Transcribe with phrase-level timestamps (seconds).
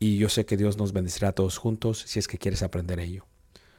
[0.00, 2.98] y yo sé que Dios nos bendecirá a todos juntos si es que quieres aprender
[2.98, 3.26] ello.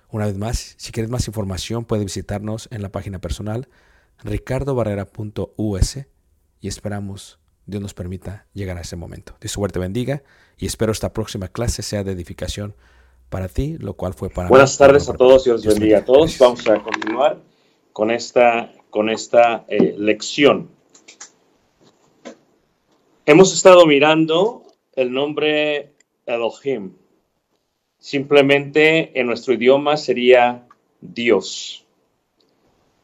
[0.10, 3.68] Una vez más, si quieres más información, puedes visitarnos en la página personal
[4.24, 5.98] ricardobarrera.us
[6.62, 9.36] y esperamos Dios nos permita llegar a ese momento.
[9.42, 10.22] Dios suerte bendiga
[10.58, 12.76] y espero esta próxima clase sea de edificación
[13.30, 16.38] para ti, lo cual fue para Buenas tardes a todos, Dios, Dios bendiga a todos.
[16.38, 17.40] Vamos a continuar
[17.94, 20.70] con esta, con esta eh, lección.
[23.26, 25.91] Hemos estado mirando el nombre
[26.36, 26.94] Elohim.
[27.98, 30.68] Simplemente en nuestro idioma sería
[31.02, 31.86] Dios.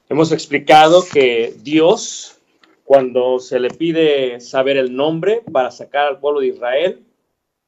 [0.09, 2.39] Hemos explicado que Dios,
[2.83, 7.05] cuando se le pide saber el nombre para sacar al pueblo de Israel,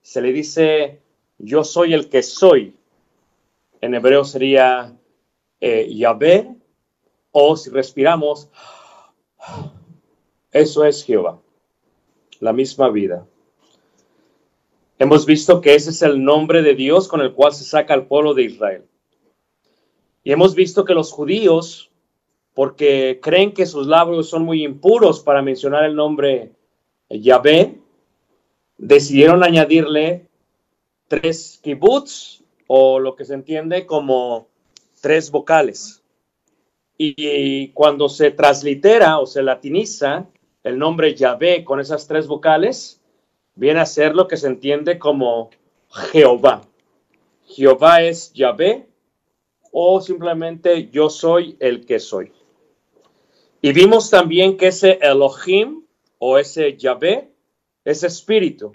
[0.02, 1.00] se le dice,
[1.38, 2.76] yo soy el que soy.
[3.82, 4.98] En hebreo sería
[5.60, 6.56] eh, Yahvé,
[7.32, 8.50] o si respiramos,
[10.52, 11.40] eso es Jehová,
[12.40, 13.28] la misma vida.
[15.02, 18.08] Hemos visto que ese es el nombre de Dios con el cual se saca al
[18.08, 18.84] pueblo de Israel.
[20.26, 21.90] Y hemos visto que los judíos,
[22.54, 26.52] porque creen que sus labios son muy impuros para mencionar el nombre
[27.10, 27.80] Yahvé,
[28.78, 30.28] decidieron añadirle
[31.08, 34.50] tres kibbutz, o lo que se entiende como
[35.02, 36.04] tres vocales.
[36.98, 40.28] Y cuando se translitera o se latiniza
[40.64, 42.99] el nombre Yahvé con esas tres vocales,
[43.60, 45.50] viene a ser lo que se entiende como
[45.90, 46.62] Jehová.
[47.46, 48.88] Jehová es Yahvé
[49.72, 52.32] o simplemente yo soy el que soy.
[53.62, 55.84] Y vimos también que ese Elohim
[56.20, 57.34] o ese Yahvé
[57.84, 58.72] es espíritu,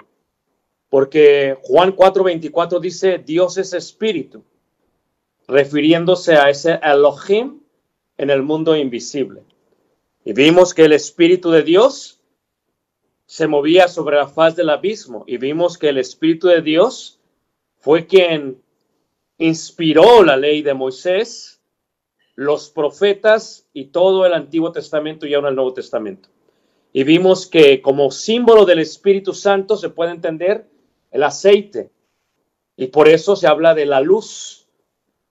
[0.91, 4.45] porque Juan 4:24 dice Dios es espíritu,
[5.49, 7.61] refiriéndose a ese Elohim
[8.19, 9.45] en el mundo invisible.
[10.27, 12.21] Y vimos que el espíritu de Dios
[13.27, 17.21] se movía sobre la faz del abismo y vimos que el espíritu de Dios
[17.79, 18.63] fue quien
[19.39, 21.63] inspiró la ley de Moisés,
[22.35, 26.29] los profetas y todo el Antiguo Testamento y aún el Nuevo Testamento.
[26.93, 30.69] Y vimos que como símbolo del Espíritu Santo se puede entender
[31.11, 31.91] el aceite.
[32.77, 34.69] Y por eso se habla de la luz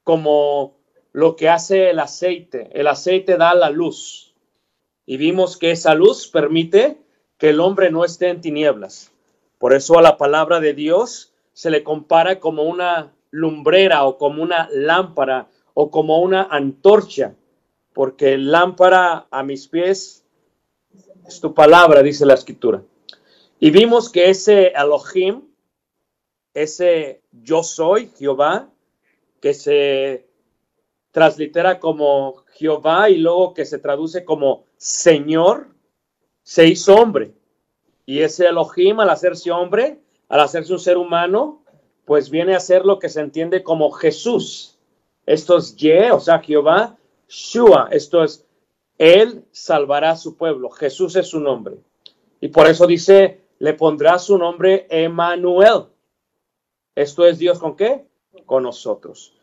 [0.03, 0.77] como
[1.11, 2.69] lo que hace el aceite.
[2.73, 4.35] El aceite da la luz.
[5.05, 7.02] Y vimos que esa luz permite
[7.43, 9.11] que el hombre no esté en tinieblas.
[9.57, 14.41] Por eso a la palabra de Dios se le compara como una lumbrera o como
[14.41, 17.35] una lámpara o como una antorcha,
[17.91, 20.23] porque lámpara a mis pies
[21.27, 22.81] es tu palabra, dice la escritura.
[23.59, 25.41] Y vimos que ese Elohim,
[26.53, 28.69] ese yo soy, Jehová,
[29.41, 30.29] que se
[31.11, 35.72] translitera como Jehová y luego que se traduce como Señor,
[36.43, 37.33] se hizo hombre.
[38.05, 39.99] Y ese Elohim, al hacerse hombre,
[40.29, 41.63] al hacerse un ser humano,
[42.05, 44.77] pues viene a ser lo que se entiende como Jesús.
[45.25, 46.97] Esto es Ye, o sea, Jehová,
[47.29, 48.45] Shua, esto es,
[48.97, 50.69] Él salvará a su pueblo.
[50.69, 51.77] Jesús es su nombre.
[52.41, 55.85] Y por eso dice, le pondrá su nombre Emanuel.
[56.95, 58.05] Esto es Dios con qué?
[58.45, 59.33] Con nosotros.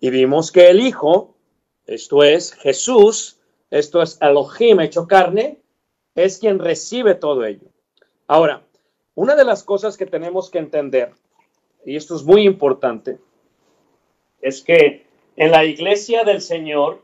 [0.00, 1.36] Y vimos que el Hijo,
[1.86, 3.38] esto es Jesús,
[3.70, 5.62] esto es Elohim hecho carne,
[6.24, 7.68] es quien recibe todo ello.
[8.26, 8.62] Ahora,
[9.14, 11.12] una de las cosas que tenemos que entender
[11.84, 13.18] y esto es muy importante,
[14.40, 15.06] es que
[15.36, 17.02] en la iglesia del Señor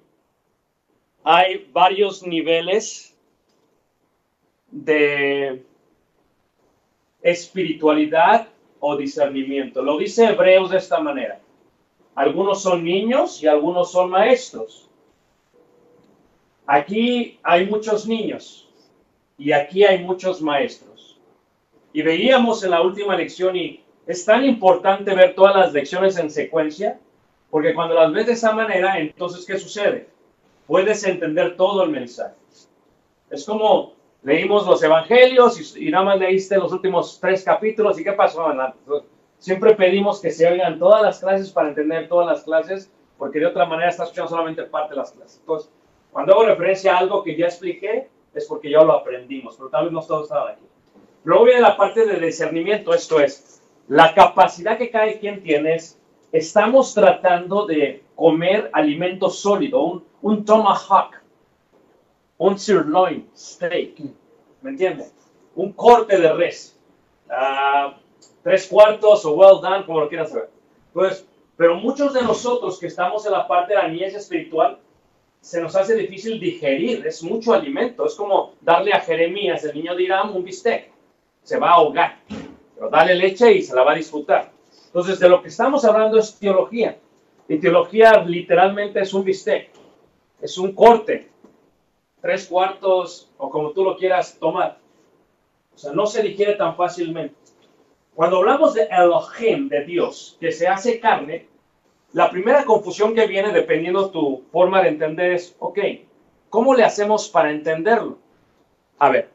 [1.23, 3.17] hay varios niveles
[4.71, 5.65] de
[7.23, 8.49] espiritualidad
[8.81, 9.81] o discernimiento.
[9.81, 11.41] Lo dice Hebreos de esta manera.
[12.15, 14.91] Algunos son niños y algunos son maestros.
[16.67, 18.69] Aquí hay muchos niños
[19.39, 21.21] y aquí hay muchos maestros.
[21.93, 26.31] Y veíamos en la última lección y es tan importante ver todas las lecciones en
[26.31, 26.99] secuencia,
[27.51, 30.09] porque cuando las ves de esa manera, entonces, ¿qué sucede?
[30.67, 32.35] Puedes entender todo el mensaje.
[33.31, 38.13] Es como leímos los evangelios y, nada más leíste los últimos tres capítulos y ¿qué
[38.13, 38.47] pasó?
[39.39, 43.47] Siempre pedimos que se oigan todas las clases para entender todas las clases, porque de
[43.47, 45.39] otra manera estás escuchando solamente parte de las clases.
[45.41, 45.71] Entonces,
[46.11, 49.85] cuando hago referencia a algo que ya expliqué, es porque ya lo aprendimos, pero tal
[49.85, 50.65] vez no todos estaban aquí.
[51.25, 55.99] Luego viene la parte de discernimiento, esto es, la capacidad que cada quien tiene es,
[56.33, 61.21] estamos tratando de comer alimento sólido, un, un tomahawk,
[62.39, 64.01] un sirloin steak,
[64.63, 65.15] ¿me entiendes?
[65.55, 66.79] Un corte de res,
[67.31, 67.97] ah,
[68.43, 70.51] tres cuartos o well done, como lo quieras saber.
[70.93, 71.27] Pues,
[71.57, 74.79] pero muchos de nosotros que estamos en la parte de la niñez espiritual,
[75.45, 79.95] se nos hace difícil digerir, es mucho alimento, es como darle a Jeremías, el niño
[79.95, 80.91] de Irán, un bistec,
[81.43, 82.17] se va a ahogar.
[82.75, 84.51] Pero dale leche y se la va a disfrutar.
[84.87, 86.97] Entonces, de lo que estamos hablando es teología.
[87.47, 89.69] Y teología literalmente es un bistec,
[90.41, 91.29] es un corte,
[92.23, 94.79] tres cuartos o como tú lo quieras tomar.
[95.75, 97.37] O sea, no se digiere tan fácilmente.
[98.15, 101.49] Cuando hablamos de Elohim, de Dios, que se hace carne,
[102.15, 105.81] la primera confusión que viene, dependiendo tu forma de entender, es, ok,
[106.49, 108.19] ¿cómo le hacemos para entenderlo?
[109.01, 109.31] A ver,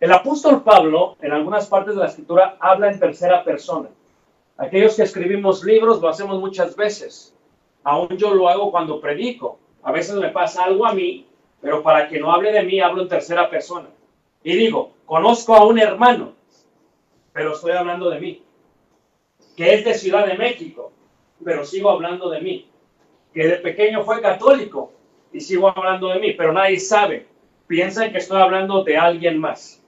[0.00, 3.90] el apóstol Pablo, en algunas partes de la escritura, habla en tercera persona.
[4.56, 7.32] Aquellos que escribimos libros lo hacemos muchas veces.
[7.84, 9.60] Aún yo lo hago cuando predico.
[9.84, 11.28] A veces me pasa algo a mí,
[11.60, 13.88] pero para que no hable de mí, hablo en tercera persona.
[14.42, 16.32] Y digo, conozco a un hermano,
[17.32, 18.42] pero estoy hablando de mí.
[19.56, 20.90] Que es de Ciudad de México,
[21.44, 22.70] pero sigo hablando de mí.
[23.32, 24.92] Que de pequeño fue católico
[25.32, 27.26] y sigo hablando de mí, pero nadie sabe.
[27.66, 29.82] Piensan que estoy hablando de alguien más.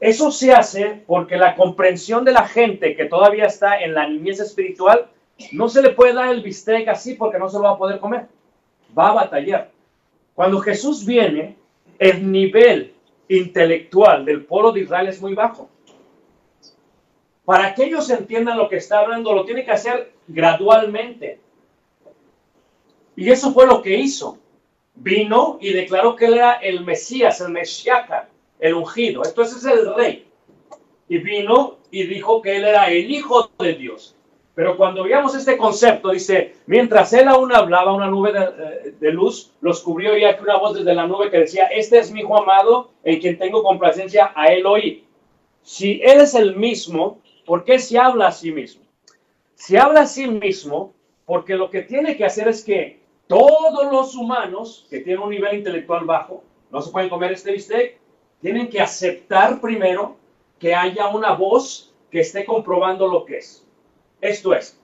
[0.00, 4.38] Eso se hace porque la comprensión de la gente que todavía está en la niñez
[4.38, 5.08] espiritual,
[5.52, 7.98] no se le puede dar el bistec así porque no se lo va a poder
[7.98, 8.26] comer.
[8.96, 9.70] Va a batallar.
[10.34, 11.56] Cuando Jesús viene,
[11.98, 12.94] el nivel
[13.28, 15.68] intelectual del pueblo de Israel es muy bajo.
[17.44, 21.40] Para que ellos entiendan lo que está hablando, lo tiene que hacer gradualmente.
[23.16, 24.38] Y eso fue lo que hizo.
[24.94, 28.28] Vino y declaró que él era el Mesías, el Mesíaca,
[28.60, 29.22] el ungido.
[29.24, 30.24] Entonces es el rey.
[31.08, 34.14] y vino y dijo que él era el Hijo de Dios.
[34.54, 39.52] Pero cuando veamos este concepto, dice, mientras él aún hablaba, una nube de, de, luz
[39.60, 42.36] los cubrió y aquí una voz desde la nube que decía, este es mi hijo
[42.36, 45.04] amado en quien tengo complacencia, a él oí.
[45.62, 48.87] Si él es el mismo, ¿por qué se habla a sí mismo?
[49.58, 50.94] Se habla a sí mismo
[51.26, 55.58] porque lo que tiene que hacer es que todos los humanos que tienen un nivel
[55.58, 57.98] intelectual bajo, no se pueden comer este bistec,
[58.40, 60.16] tienen que aceptar primero
[60.60, 63.66] que haya una voz que esté comprobando lo que es.
[64.20, 64.80] Esto es,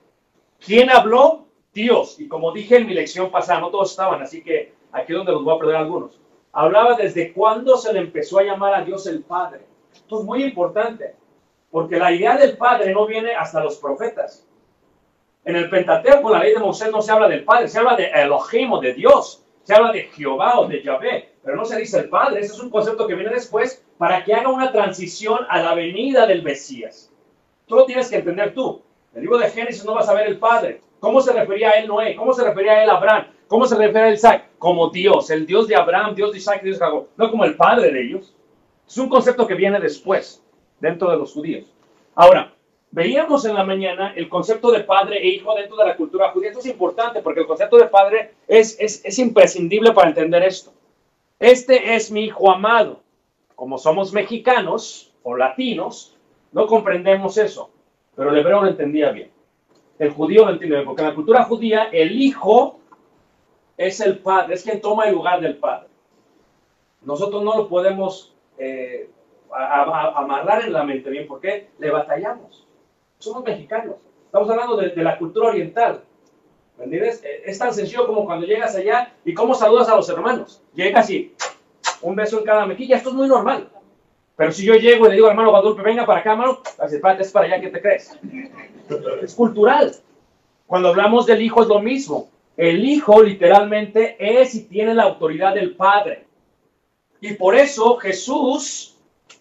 [0.59, 1.47] ¿quién habló?
[1.73, 2.19] Dios.
[2.19, 5.33] Y como dije en mi lección pasada, no todos estaban, así que aquí es donde
[5.33, 6.21] los voy a perder algunos.
[6.53, 9.67] Hablaba desde cuándo se le empezó a llamar a Dios el Padre.
[9.93, 11.15] Esto es muy importante,
[11.71, 14.49] porque la idea del Padre no viene hasta los profetas.
[15.45, 18.07] En el Pentateuco, la ley de Moisés, no se habla del Padre, se habla de
[18.07, 21.99] Elohim o de Dios, se habla de Jehová o de Yahvé, pero no se dice
[21.99, 22.41] el Padre.
[22.41, 26.27] Ese es un concepto que viene después para que haga una transición a la venida
[26.27, 27.13] del Mesías.
[27.67, 28.83] Tú lo tienes que entender tú.
[29.15, 30.81] El libro de Génesis no vas a ver el Padre.
[30.99, 32.17] ¿Cómo se refería a él Noé?
[32.17, 33.27] ¿Cómo se refería a él Abraham?
[33.47, 34.49] ¿Cómo se refería a Isaac?
[34.59, 37.09] Como Dios, el Dios de Abraham, Dios de Isaac, Dios de Jacob.
[37.17, 38.35] No como el Padre de ellos.
[38.87, 40.43] Es un concepto que viene después,
[40.81, 41.67] dentro de los judíos.
[42.15, 42.55] Ahora,
[42.95, 46.49] veíamos en la mañana el concepto de padre e hijo dentro de la cultura judía.
[46.49, 50.73] Esto es importante porque el concepto de padre es, es, es imprescindible para entender esto.
[51.39, 53.01] Este es mi hijo amado.
[53.55, 56.17] Como somos mexicanos o latinos,
[56.53, 57.71] no comprendemos eso
[58.15, 59.31] pero el hebreo lo entendía bien.
[59.99, 62.81] El judío lo entiende bien, porque en la cultura judía el hijo
[63.77, 65.89] es el padre, es quien toma el lugar del padre.
[67.03, 69.11] Nosotros no lo podemos eh,
[69.51, 72.64] amarrar en la mente bien, porque le batallamos.
[73.19, 73.97] Somos mexicanos.
[74.27, 76.03] Estamos hablando de, la cultura oriental.
[76.79, 77.23] ¿Me entiendes?
[77.25, 80.63] Eh, es tan sencillo como cuando llegas allá y cómo saludas a los hermanos.
[80.75, 81.35] Llegas y
[82.03, 82.97] un beso en cada mejilla.
[82.97, 83.69] Esto es muy normal.
[84.37, 86.59] Pero si yo llego y le digo, hermano Guadalupe, venga para acá, hermano,
[87.21, 88.19] es para allá, ¿qué te crees?
[89.23, 89.95] Es cultural.
[90.67, 92.29] Cuando hablamos del hijo es lo mismo.
[92.57, 96.27] El hijo literalmente es y tiene la autoridad del padre.
[97.21, 98.97] Y por eso Jesús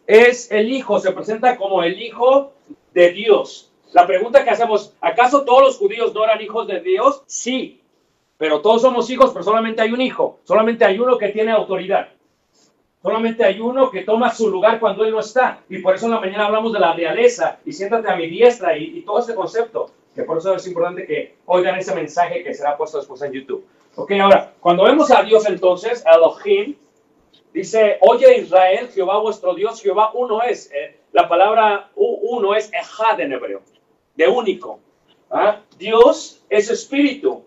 [0.08, 2.52] es el hijo, se presenta como el hijo
[2.93, 3.71] de Dios.
[3.91, 7.23] La pregunta que hacemos, ¿acaso todos los judíos no eran hijos de Dios?
[7.27, 7.81] Sí,
[8.38, 12.09] pero todos somos hijos, pero solamente hay un hijo, solamente hay uno que tiene autoridad.
[13.03, 15.59] Solamente hay uno que toma su lugar cuando él no está.
[15.67, 18.77] Y por eso en la mañana hablamos de la realeza y siéntate a mi diestra
[18.77, 19.91] y, todo este concepto.
[20.15, 23.65] Que por eso es importante que oigan ese mensaje que será puesto después en YouTube.
[23.95, 26.77] Ok, ahora, cuando vemos a Dios entonces, Elohim,
[27.53, 30.71] dice, oye Israel, Jehová vuestro Dios, Jehová uno es.
[30.71, 33.62] Eh, la palabra uno es ejad en hebreo,
[34.15, 34.79] de único.
[35.29, 35.62] ¿Ah?
[35.77, 37.43] Dios es espíritu.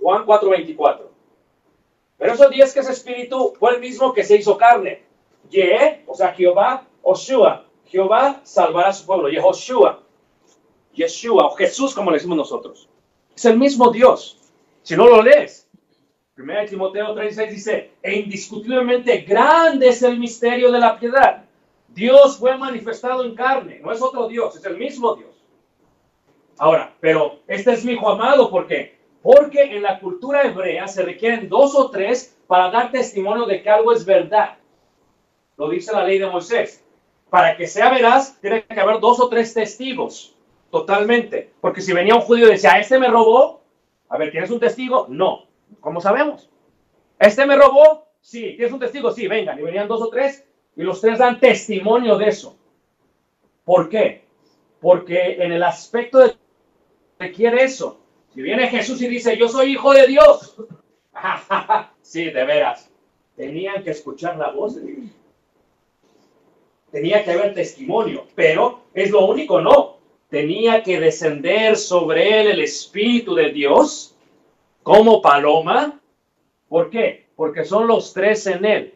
[0.00, 1.10] Juan 4:24.
[2.16, 5.02] Pero esos días que ese espíritu fue el mismo que se hizo carne.
[5.50, 7.66] Ye, o sea, Jehová, Oshua.
[7.86, 9.28] Jehová salvará a su pueblo.
[9.28, 10.02] Yehoshua.
[10.94, 12.88] Yeshua, o Jesús, como le decimos nosotros.
[13.34, 14.38] Es el mismo Dios.
[14.82, 15.68] Si no lo lees,
[16.36, 21.44] 1 Timoteo 3:6 dice, e indiscutiblemente grande es el misterio de la piedad.
[21.94, 25.30] Dios fue manifestado en carne, no es otro Dios, es el mismo Dios.
[26.58, 31.48] Ahora, pero este es mi hijo amado porque porque en la cultura hebrea se requieren
[31.48, 34.56] dos o tres para dar testimonio de que algo es verdad.
[35.56, 36.84] Lo dice la ley de Moisés.
[37.28, 40.34] Para que sea veraz, tiene que haber dos o tres testigos.
[40.70, 41.52] Totalmente.
[41.60, 43.62] Porque si venía un judío y decía, este me robó,
[44.08, 45.06] a ver, ¿tienes un testigo?
[45.08, 45.46] No.
[45.80, 46.48] ¿Cómo sabemos?
[47.18, 48.06] ¿Este me robó?
[48.20, 48.54] Sí.
[48.56, 49.10] ¿Tienes un testigo?
[49.12, 49.58] Sí, vengan.
[49.58, 50.46] Y venían dos o tres
[50.80, 52.56] y los tres dan testimonio de eso.
[53.66, 54.24] ¿Por qué?
[54.80, 56.34] Porque en el aspecto de
[57.18, 58.00] requiere eso.
[58.32, 60.56] Si viene Jesús y dice, yo soy hijo de Dios.
[62.00, 62.90] sí, de veras.
[63.36, 65.10] Tenían que escuchar la voz de Dios.
[66.90, 69.98] Tenía que haber testimonio, pero es lo único, no.
[70.30, 74.16] Tenía que descender sobre él el Espíritu de Dios
[74.82, 76.00] como paloma.
[76.70, 77.26] ¿Por qué?
[77.36, 78.94] Porque son los tres en él.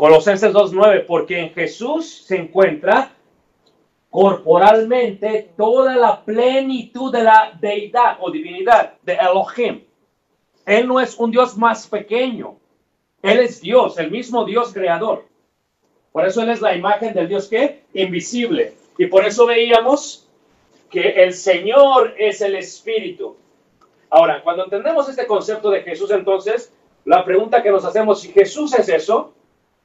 [0.00, 3.12] Colosenses 2.9, porque en Jesús se encuentra
[4.08, 9.84] corporalmente toda la plenitud de la deidad o divinidad de Elohim.
[10.64, 12.56] Él no es un Dios más pequeño.
[13.20, 15.26] Él es Dios, el mismo Dios creador.
[16.12, 18.72] Por eso Él es la imagen del Dios que invisible.
[18.96, 20.26] Y por eso veíamos
[20.88, 23.36] que el Señor es el Espíritu.
[24.08, 26.72] Ahora, cuando entendemos este concepto de Jesús, entonces,
[27.04, 29.34] la pregunta que nos hacemos, si Jesús es eso,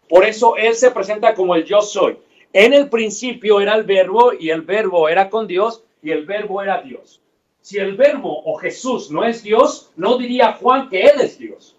[0.10, 2.18] por eso Él se presenta como el yo soy.
[2.54, 6.62] En el principio era el verbo y el verbo era con Dios y el verbo
[6.62, 7.22] era Dios.
[7.62, 11.76] Si el verbo o Jesús no es Dios, no diría Juan que Él es Dios.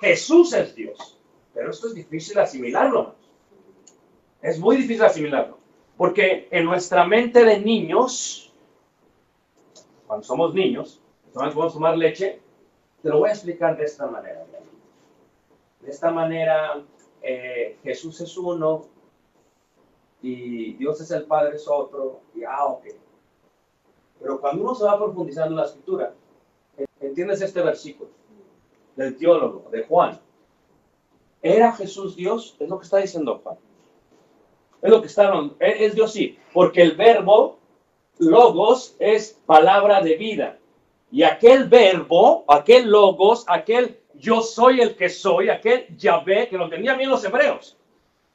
[0.00, 1.18] Jesús es Dios.
[1.54, 3.14] Pero esto es difícil asimilarlo.
[4.42, 5.58] Es muy difícil asimilarlo.
[5.96, 8.52] Porque en nuestra mente de niños,
[10.06, 11.00] cuando somos niños,
[11.32, 12.40] vamos a tomar leche,
[13.02, 14.44] te lo voy a explicar de esta manera.
[15.80, 16.82] De esta manera,
[17.26, 18.84] eh, Jesús es uno
[20.20, 22.84] y Dios es el Padre es otro, y ah, ok.
[24.20, 26.14] Pero cuando uno se va profundizando en la escritura,
[27.00, 28.10] ¿entiendes este versículo?
[28.96, 30.20] Del teólogo, de Juan.
[31.42, 32.56] ¿Era Jesús Dios?
[32.58, 33.56] Es lo que está diciendo Juan.
[34.82, 35.56] Es lo que está hablando.
[35.60, 37.58] Es Dios sí, porque el verbo
[38.18, 40.58] logos es palabra de vida.
[41.10, 46.64] Y aquel verbo, aquel logos, aquel yo soy el que soy, aquel Yahvé, que lo
[46.64, 47.76] entendían bien los hebreos.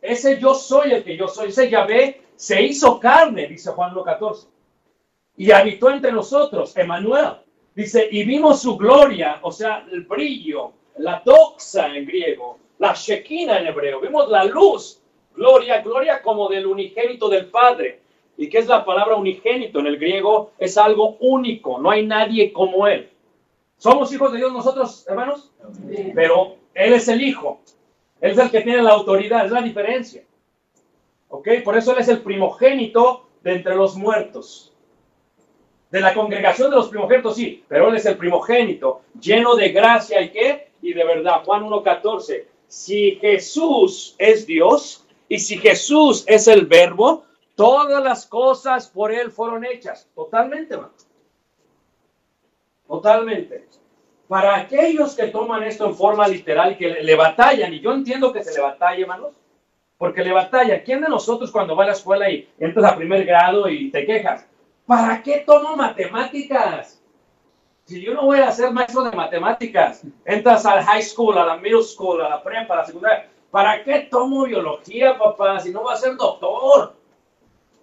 [0.01, 4.47] Ese yo soy el que yo soy, ese Yahvé se hizo carne, dice Juan 1.14.
[5.37, 7.37] Y habitó entre nosotros, Emanuel.
[7.75, 13.59] Dice, y vimos su gloria, o sea, el brillo, la doxa en griego, la shekina
[13.59, 14.01] en hebreo.
[14.01, 15.01] Vimos la luz,
[15.33, 18.01] gloria, gloria como del unigénito del Padre.
[18.37, 19.79] ¿Y qué es la palabra unigénito?
[19.79, 23.09] En el griego es algo único, no hay nadie como Él.
[23.79, 25.51] ¿Somos hijos de Dios nosotros, hermanos?
[26.13, 27.61] Pero Él es el Hijo.
[28.19, 30.21] Él es el que tiene la autoridad, es la diferencia.
[31.29, 31.47] ¿Ok?
[31.63, 34.73] Por eso Él es el primogénito de entre los muertos.
[35.89, 40.21] De la congregación de los primogénitos, sí, pero Él es el primogénito, lleno de gracia
[40.21, 40.71] y qué?
[40.81, 41.43] Y de verdad.
[41.45, 42.47] Juan 1.14.
[42.67, 47.23] Si Jesús es Dios y si Jesús es el verbo,
[47.55, 50.09] todas las cosas por Él fueron hechas.
[50.13, 50.93] Totalmente, hermano.
[52.89, 53.67] Totalmente.
[54.27, 58.33] Para aquellos que toman esto en forma literal y que le, batallan, y yo entiendo
[58.33, 59.35] que se le batalla, hermanos,
[59.97, 60.83] porque le batalla.
[60.83, 64.05] ¿Quién de nosotros cuando va a la escuela y entras a primer grado y te
[64.07, 64.47] quejas?
[64.87, 66.99] ¿Para qué tomo matemáticas?
[67.85, 71.57] Si yo no voy a ser maestro de matemáticas, entras al high school, a la
[71.57, 73.29] middle school, a la prepa, a la secundaria.
[73.51, 75.59] ¿Para qué tomo biología, papá?
[75.59, 76.95] Si no va a ser doctor.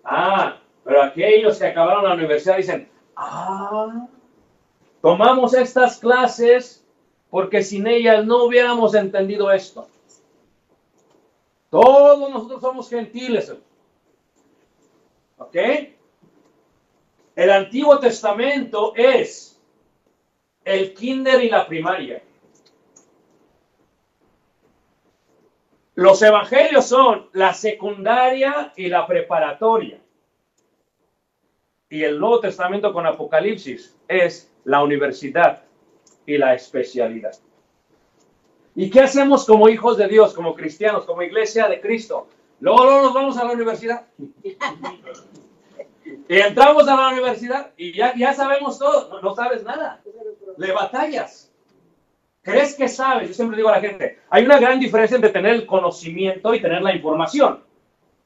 [0.04, 4.06] Ah, pero aquellos que acabaron la universidad dicen, ah,
[5.06, 6.84] Tomamos estas clases
[7.30, 9.86] porque sin ellas no hubiéramos entendido esto.
[11.70, 13.54] Todos nosotros somos gentiles.
[15.36, 15.56] ¿Ok?
[17.36, 19.62] El Antiguo Testamento es
[20.64, 22.20] el kinder y la primaria.
[25.94, 30.00] Los evangelios son la secundaria y la preparatoria.
[31.90, 35.62] Y el Nuevo Testamento con Apocalipsis es la universidad
[36.26, 37.32] y la especialidad.
[38.74, 42.28] ¿Y qué hacemos como hijos de Dios, como cristianos, como iglesia de Cristo?
[42.60, 44.06] Luego, nos vamos a la universidad.
[46.28, 50.02] Y entramos a la universidad y ya, ya sabemos todo, no, no sabes nada.
[50.56, 51.52] Le batallas.
[52.42, 53.28] ¿Crees que sabes?
[53.28, 56.60] Yo siempre digo a la gente, hay una gran diferencia entre tener el conocimiento y
[56.60, 57.62] tener la información.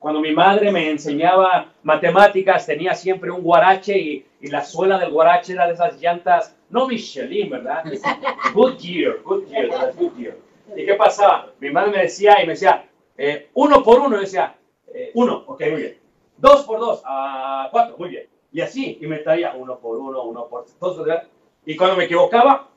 [0.01, 5.53] Cuando mi madre me enseñaba matemáticas, tenía siempre un guarache y, la suela del guarache
[5.53, 7.85] era de esas llantas, no Michelin, ¿verdad?
[8.55, 10.37] Goodyear, Goodyear, Goodyear.
[10.75, 11.53] ¿Y qué pasaba?
[11.61, 14.57] Mi madre me decía y me decía, eh, uno por uno, decía,
[14.95, 15.99] eh, uno, ok, muy bien.
[16.39, 18.27] Dos por dos, a cuatro, muy bien.
[18.53, 21.25] Y así, y me traía uno por uno, uno por dos, ¿verdad?
[21.67, 22.71] Y cuando me equivocaba,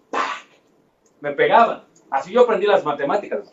[1.21, 1.85] me pegaban.
[2.09, 3.49] Así yo aprendí las matemáticas.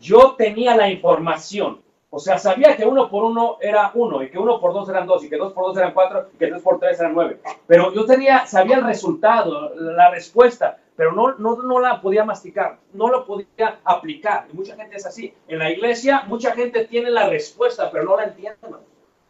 [0.00, 1.83] Yo tenía la información
[2.14, 5.04] o sea, sabía que uno por uno era uno, y que uno por dos eran
[5.04, 7.40] dos, y que dos por dos eran cuatro, y que tres por tres eran nueve.
[7.66, 12.78] Pero yo tenía, sabía el resultado, la respuesta, pero no, no, no la podía masticar,
[12.92, 14.46] no lo podía aplicar.
[14.52, 15.34] Y mucha gente es así.
[15.48, 18.58] En la iglesia, mucha gente tiene la respuesta, pero no la entiende.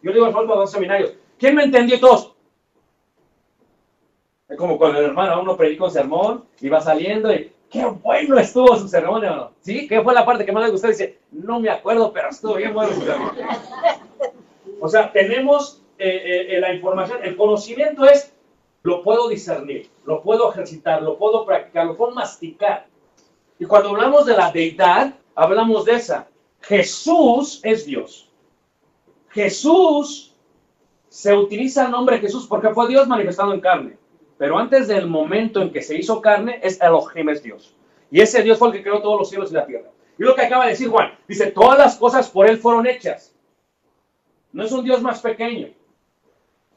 [0.02, 2.34] Yo digo en los seminarios, ¿quién me entendió todos?
[4.46, 8.38] Es como cuando el hermano uno predica un sermón y va saliendo y qué bueno
[8.38, 9.50] estuvo su ceremonia, ¿no?
[9.60, 9.88] ¿Sí?
[9.88, 10.86] ¿Qué fue la parte que más le gustó?
[10.86, 12.92] Dice, no me acuerdo, pero estuvo bien bueno
[14.80, 18.32] O sea, tenemos eh, eh, eh, la información, el conocimiento es,
[18.84, 22.86] lo puedo discernir, lo puedo ejercitar, lo puedo practicar, lo puedo masticar.
[23.58, 26.28] Y cuando hablamos de la deidad, hablamos de esa.
[26.60, 28.30] Jesús es Dios.
[29.30, 30.36] Jesús
[31.08, 33.98] se utiliza el nombre Jesús porque fue Dios manifestado en carne.
[34.44, 37.74] Pero antes del momento en que se hizo carne, es Elohim, es Dios.
[38.10, 39.88] Y ese Dios fue el que creó todos los cielos y la tierra.
[40.18, 43.34] Y lo que acaba de decir Juan, dice, todas las cosas por él fueron hechas.
[44.52, 45.70] No es un Dios más pequeño.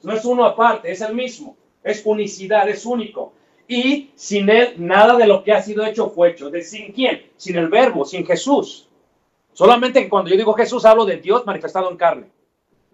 [0.01, 1.57] No es uno aparte, es el mismo.
[1.83, 3.33] Es unicidad, es único.
[3.67, 6.49] Y sin él, nada de lo que ha sido hecho fue hecho.
[6.49, 7.29] ¿De sin quién?
[7.35, 8.87] Sin el verbo, sin Jesús.
[9.51, 12.27] Solamente que cuando yo digo Jesús hablo de Dios manifestado en carne.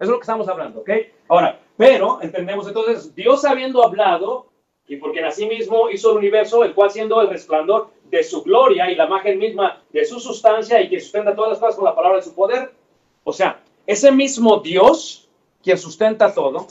[0.00, 0.90] es lo que estamos hablando, ¿ok?
[1.28, 4.52] Ahora, pero entendemos entonces, Dios habiendo hablado,
[4.86, 8.42] y porque en sí mismo hizo el universo, el cual siendo el resplandor de su
[8.42, 11.84] gloria y la imagen misma de su sustancia y que sustenta todas las cosas con
[11.84, 12.72] la palabra de su poder.
[13.24, 15.28] O sea, ese mismo Dios,
[15.62, 16.66] quien sustenta todo,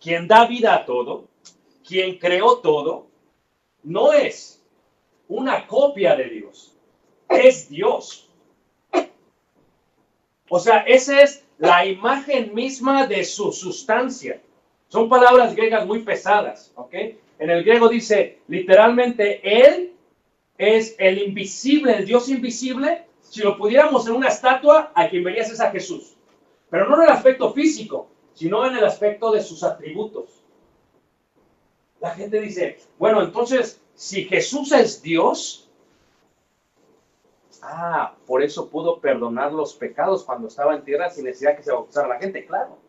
[0.00, 1.28] quien da vida a todo,
[1.86, 3.06] quien creó todo,
[3.82, 4.62] no es
[5.28, 6.76] una copia de Dios,
[7.28, 8.30] es Dios.
[10.50, 14.42] O sea, esa es la imagen misma de su sustancia.
[14.94, 16.94] Son palabras griegas muy pesadas, ¿ok?
[17.40, 19.92] En el griego dice literalmente, Él
[20.56, 23.04] es el invisible, el Dios invisible.
[23.20, 26.14] Si lo pudiéramos en una estatua, a quien verías es a Jesús.
[26.70, 30.44] Pero no en el aspecto físico, sino en el aspecto de sus atributos.
[32.00, 35.68] La gente dice, bueno, entonces, si Jesús es Dios,
[37.62, 41.72] ah, por eso pudo perdonar los pecados cuando estaba en tierra sin necesidad que se
[41.72, 42.83] bautizara la gente, claro.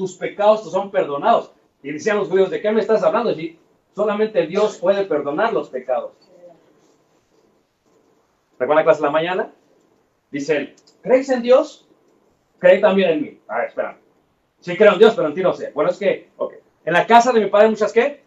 [0.00, 1.52] Tus pecados te son perdonados.
[1.82, 3.34] Y decían los judíos, ¿de qué me estás hablando?
[3.94, 6.12] Solamente Dios puede perdonar los pecados.
[8.58, 9.52] ¿Recuerdan la clase de la mañana?
[10.30, 11.86] Dice él, ¿creéis en Dios?
[12.58, 13.40] Creéis también en mí.
[13.46, 13.98] A ver, espera.
[14.60, 15.70] Sí creo en Dios, pero en ti no sé.
[15.74, 16.54] Bueno, es que, ok.
[16.86, 18.24] En la casa de mi padre muchas qué?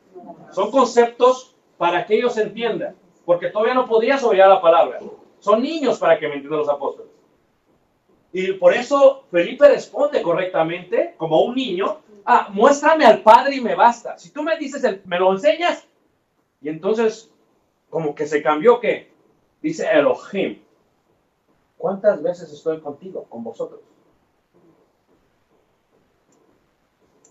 [0.52, 5.00] Son conceptos para que ellos entiendan, porque todavía no podías oír la palabra.
[5.40, 7.13] Son niños para que me entiendan los apóstoles.
[8.34, 13.76] Y por eso Felipe responde correctamente, como un niño, ah, muéstrame al Padre y me
[13.76, 14.18] basta.
[14.18, 15.88] Si tú me dices, el, me lo enseñas,
[16.60, 17.32] y entonces,
[17.92, 19.14] como que se cambió, ¿qué?
[19.62, 20.64] Dice Elohim.
[21.78, 23.82] ¿Cuántas veces estoy contigo, con vosotros?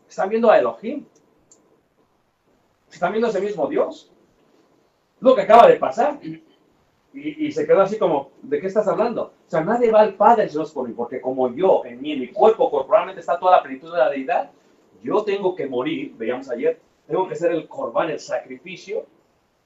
[0.09, 1.05] Están viendo a Elohim.
[2.93, 4.13] Están viendo ese mismo Dios.
[5.19, 6.21] Lo que acaba de pasar.
[7.15, 9.25] Y, se quedó así como, ¿de qué estás hablando?
[9.47, 12.01] O sea, nadie va al Padre si no es por mí, porque como yo, en
[12.01, 14.51] mí, en mi cuerpo, corporalmente está toda la plenitud de la deidad,
[15.03, 19.05] yo tengo que morir, veíamos ayer, tengo que ser el corbán, el sacrificio.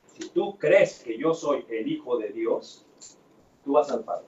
[0.06, 2.84] Si tú crees que yo soy el Hijo de Dios,
[3.64, 4.26] tú vas al Padre.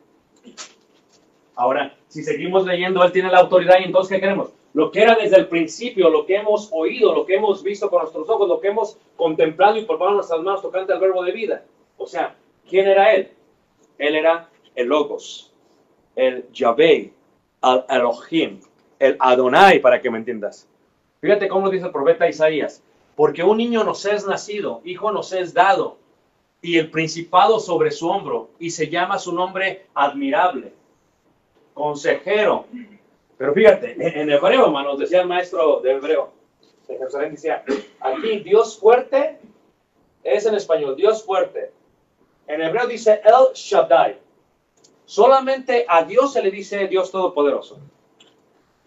[1.56, 4.52] Ahora, si seguimos leyendo, Él tiene la autoridad y entonces, ¿qué queremos?
[4.74, 8.02] lo que era desde el principio, lo que hemos oído, lo que hemos visto con
[8.02, 11.64] nuestros ojos, lo que hemos contemplado y por nuestras manos tocante al verbo de vida.
[11.96, 12.36] O sea,
[12.68, 13.32] ¿quién era él?
[13.98, 15.52] Él era el Logos,
[16.14, 17.12] el Yahvé,
[17.62, 18.60] el Elohim,
[18.98, 20.68] el Adonai, para que me entiendas.
[21.20, 22.82] Fíjate cómo lo dice el profeta Isaías.
[23.16, 25.98] Porque un niño nos es nacido, hijo nos es dado,
[26.62, 30.72] y el principado sobre su hombro, y se llama su nombre admirable,
[31.74, 32.66] consejero,
[33.38, 36.32] pero fíjate, en hebreo, hermanos, decía el maestro de hebreo
[36.88, 37.64] de Jerusalén, decía,
[38.00, 39.38] aquí Dios fuerte
[40.24, 41.70] es en español, Dios fuerte.
[42.48, 44.18] En hebreo dice El Shaddai.
[45.04, 47.78] Solamente a Dios se le dice Dios Todopoderoso.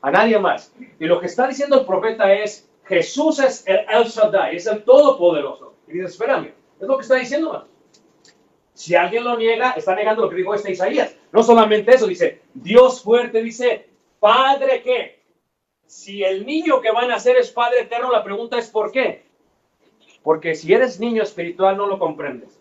[0.01, 0.73] A nadie más.
[0.99, 4.83] Y lo que está diciendo el profeta es, Jesús es el El Shaddai, es el
[4.83, 5.75] Todopoderoso.
[5.87, 7.67] Y dice, espérame, es lo que está diciendo, hermano.
[8.73, 11.15] Si alguien lo niega, está negando lo que dijo este Isaías.
[11.31, 15.23] No solamente eso, dice, Dios fuerte, dice, ¿Padre qué?
[15.87, 19.25] Si el niño que van a nacer es Padre eterno, la pregunta es ¿por qué?
[20.21, 22.60] Porque si eres niño espiritual no lo comprendes.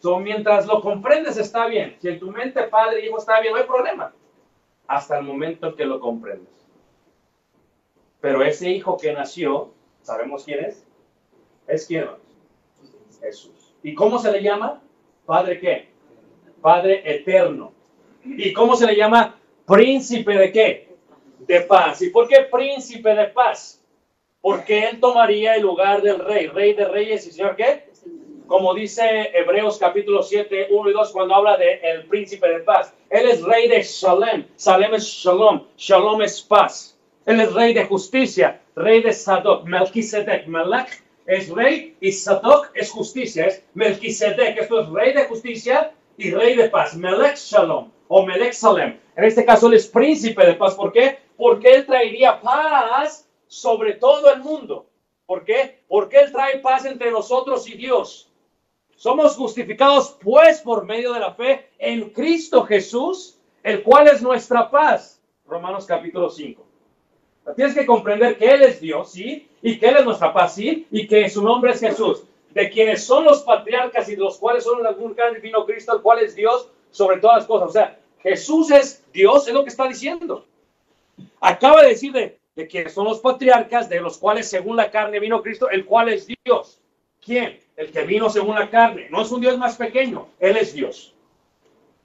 [0.00, 1.96] So, mientras lo comprendes está bien.
[2.00, 4.12] Si en tu mente Padre Hijo está bien, no hay problema.
[4.86, 6.48] Hasta el momento que lo comprendes.
[8.20, 10.84] Pero ese hijo que nació, ¿sabemos quién es?
[11.66, 12.06] ¿Es quién?
[13.20, 13.74] Jesús.
[13.82, 14.80] ¿Y cómo se le llama?
[15.26, 15.88] Padre qué?
[16.60, 17.72] Padre eterno.
[18.24, 19.38] ¿Y cómo se le llama?
[19.68, 20.88] príncipe de qué?
[21.40, 22.00] De paz.
[22.02, 23.84] ¿Y por qué príncipe de paz?
[24.40, 27.87] Porque él tomaría el lugar del rey, rey de reyes y señor qué?
[28.48, 32.94] Como dice Hebreos capítulo 7, 1 y 2 cuando habla de el príncipe de paz.
[33.10, 34.46] Él es rey de Shalem.
[34.56, 35.66] Salem es Shalom.
[35.76, 36.98] Shalom es paz.
[37.26, 39.64] Él es rey de justicia, rey de Sadok.
[39.66, 40.46] Melquisedec.
[40.46, 43.48] Melech es rey y Sadok es justicia.
[43.48, 44.56] Es Melquisedec.
[44.56, 46.96] Esto es rey de justicia y rey de paz.
[46.96, 48.98] Melech Shalom o Melech Salem.
[49.14, 50.74] En este caso él es príncipe de paz.
[50.74, 51.18] ¿Por qué?
[51.36, 54.86] Porque él traería paz sobre todo el mundo.
[55.26, 55.82] ¿Por qué?
[55.86, 58.27] Porque él trae paz entre nosotros y Dios.
[58.98, 64.68] Somos justificados pues por medio de la fe en Cristo Jesús, el cual es nuestra
[64.68, 65.22] paz.
[65.46, 66.66] Romanos capítulo 5.
[67.54, 69.48] Tienes que comprender que Él es Dios, ¿sí?
[69.62, 70.88] Y que Él es nuestra paz, ¿sí?
[70.90, 72.24] Y que su nombre es Jesús.
[72.50, 76.02] De quienes son los patriarcas y de los cuales son el gran divino Cristo, el
[76.02, 77.68] cual es Dios, sobre todas las cosas.
[77.68, 80.44] O sea, Jesús es Dios, es lo que está diciendo.
[81.40, 85.40] Acaba de decir de, que son los patriarcas, de los cuales según la carne vino
[85.40, 86.80] Cristo, el cual es Dios.
[87.28, 87.60] ¿Quién?
[87.76, 89.08] El que vino según la carne.
[89.10, 91.14] No es un Dios más pequeño, Él es Dios.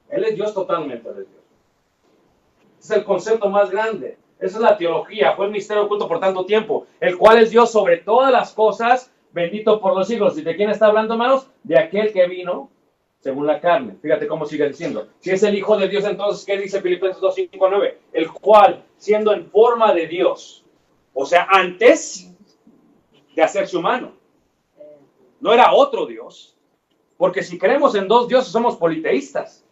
[0.10, 1.44] Él es Dios totalmente, Él es Dios.
[2.78, 4.18] es el concepto más grande.
[4.38, 7.72] Esa es la teología, fue el misterio oculto por tanto tiempo, el cual es Dios
[7.72, 10.38] sobre todas las cosas, bendito por los siglos.
[10.38, 11.48] ¿Y de quién está hablando, hermanos?
[11.64, 12.70] De aquel que vino
[13.22, 13.96] según la carne.
[14.02, 15.08] Fíjate cómo sigue diciendo.
[15.22, 18.00] Si es el Hijo de Dios, entonces, ¿qué dice Filipenses 2, 5, 9?
[18.12, 20.66] El cual, siendo en forma de Dios,
[21.14, 22.30] o sea, antes
[23.34, 24.22] de hacerse humano,
[25.44, 26.56] no era otro Dios,
[27.18, 29.66] porque si creemos en dos dioses somos politeístas.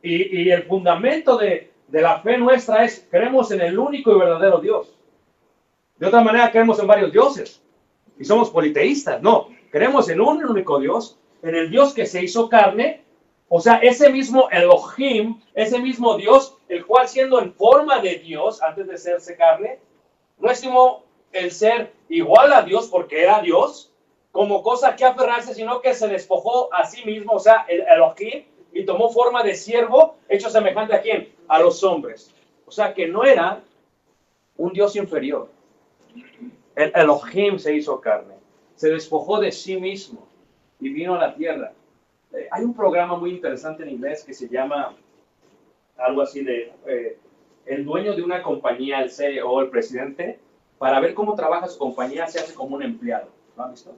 [0.00, 4.58] Y, el fundamento de, de la fe nuestra es, creemos en el único y verdadero
[4.60, 4.98] Dios.
[5.98, 7.62] De otra manera, creemos en varios dioses
[8.18, 9.20] y somos politeístas.
[9.20, 13.04] No, creemos en un único Dios en el Dios que se hizo carne,
[13.48, 18.62] o sea, ese mismo Elohim, ese mismo Dios, el cual siendo en forma de Dios
[18.62, 19.78] antes de serse carne,
[20.38, 23.93] no estimó el ser igual a Dios porque era Dios,
[24.34, 28.42] como cosa que aferrarse, sino que se despojó a sí mismo, o sea, el Elohim,
[28.72, 31.32] y tomó forma de siervo, hecho semejante a quién?
[31.46, 32.34] A los hombres.
[32.66, 33.60] O sea, que no era
[34.56, 35.48] un Dios inferior.
[36.74, 38.34] El Elohim se hizo carne,
[38.74, 40.26] se despojó de sí mismo
[40.80, 41.72] y vino a la tierra.
[42.32, 44.96] Eh, hay un programa muy interesante en inglés que se llama
[45.96, 47.18] algo así de eh,
[47.66, 50.40] el dueño de una compañía, el CEO, el presidente,
[50.76, 53.28] para ver cómo trabaja su compañía, se hace como un empleado.
[53.56, 53.94] ¿Lo han visto?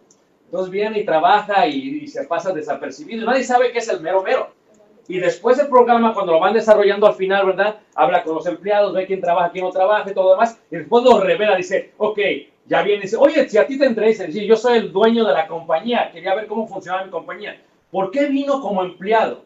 [0.46, 3.26] Entonces viene y trabaja y, se pasa desapercibido.
[3.26, 4.50] Nadie sabe qué es el mero mero.
[5.08, 7.76] Y después del programa, cuando lo van desarrollando al final, ¿verdad?
[7.94, 10.60] Habla con los empleados, ve quién trabaja, quién no trabaja y todo lo demás.
[10.70, 12.18] Y después lo revela, dice, ok,
[12.66, 15.24] ya viene y dice, oye, si a ti te entrevistan, sí, yo soy el dueño
[15.24, 17.60] de la compañía, quería ver cómo funcionaba mi compañía.
[17.90, 19.44] ¿Por qué vino como empleado?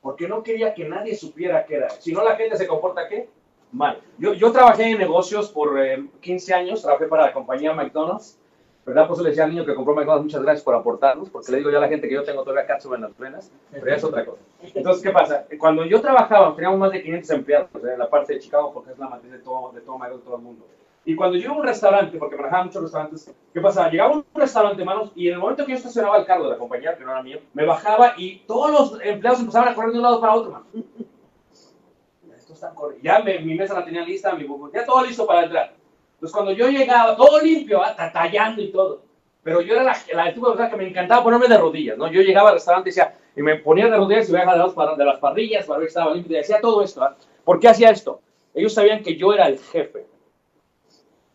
[0.00, 1.90] Porque no quería que nadie supiera qué era.
[1.90, 3.28] Si no, la gente se comporta qué?
[3.72, 4.00] Mal.
[4.18, 5.78] Yo, yo trabajé en negocios por
[6.20, 8.40] 15 eh, años, trabajé para la compañía McDonald's.
[8.84, 9.06] ¿Verdad?
[9.06, 11.70] Pues le decía al niño que compró McDonald's, muchas gracias por aportarnos, porque le digo
[11.70, 14.04] yo a la gente que yo tengo todavía catsup en las venas, pero ya es
[14.04, 14.40] otra cosa.
[14.74, 15.46] Entonces, ¿qué pasa?
[15.58, 18.98] Cuando yo trabajaba, teníamos más de 500 empleados en la parte de Chicago, porque es
[18.98, 20.66] la matriz de todo, de todo McDonald's, todo el mundo.
[21.04, 23.90] Y cuando yo iba a un restaurante, porque manejaba muchos restaurantes, ¿qué pasaba?
[23.90, 26.50] Llegaba a un restaurante, hermanos, y en el momento que yo estacionaba el carro de
[26.50, 29.92] la compañía, que no era mío, me bajaba y todos los empleados empezaban a correr
[29.92, 30.66] de un lado para otro, hermano.
[32.36, 33.04] Esto está corriendo.
[33.04, 35.79] Ya mi mesa la tenía lista, mi ya todo listo para entrar.
[36.20, 37.96] Entonces, cuando yo llegaba, todo limpio, ¿ah?
[38.12, 39.02] tallando y todo.
[39.42, 42.12] Pero yo era la, la tipo de verdad que me encantaba ponerme de rodillas, ¿no?
[42.12, 44.64] Yo llegaba al restaurante y decía, y me ponía de rodillas y me dejaba de,
[44.64, 46.36] las, de las parrillas para ver que estaba limpio.
[46.36, 47.02] Y decía todo esto.
[47.02, 47.16] ¿ah?
[47.42, 48.20] ¿Por qué hacía esto?
[48.52, 50.06] Ellos sabían que yo era el jefe.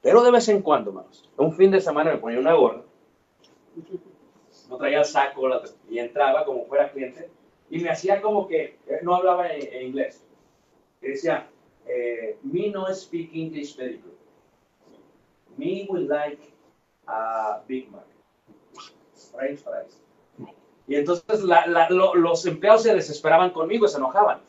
[0.03, 2.83] Pero de vez en cuando, hermanos, un fin de semana me ponía una gorra,
[4.69, 5.49] no traía el saco
[5.89, 7.27] y entraba como fuera cliente
[7.71, 10.23] y me hacía como que eh, no hablaba en, inglés.
[11.01, 11.49] Y decía,
[11.87, 13.99] eh, me no speak English very.
[15.57, 16.41] Me would like
[17.07, 18.05] a Big Mac.
[19.31, 20.01] French fries.
[20.87, 21.41] Y entonces
[21.89, 24.41] los empleados se desesperaban conmigo, se enojaban.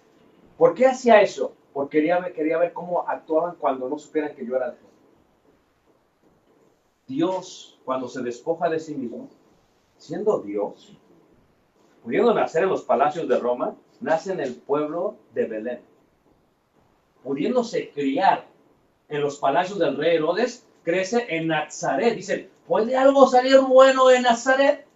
[0.59, 1.53] ¿Por qué hacía eso?
[1.73, 4.85] Porque quería, quería ver cómo actuaban cuando no supieran que yo era el jefe.
[7.07, 9.29] Dios, cuando se despoja de sí mismo,
[9.97, 10.97] siendo Dios,
[12.03, 15.81] pudiendo nacer en los palacios de Roma, nace en el pueblo de Belén.
[17.23, 18.47] Pudiéndose criar
[19.09, 22.15] en los palacios del rey Herodes, crece en Nazaret.
[22.15, 24.87] Dicen, ¿puede algo salir bueno en Nazaret?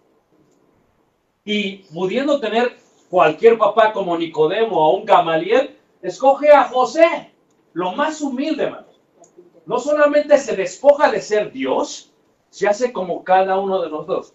[1.43, 2.77] Y pudiendo tener
[3.09, 7.33] cualquier papá como Nicodemo o un Gamaliel, escoge a José,
[7.73, 8.91] lo más humilde, hermano
[9.65, 12.11] no solamente se despoja de ser Dios,
[12.49, 14.33] se hace como cada uno de nosotros.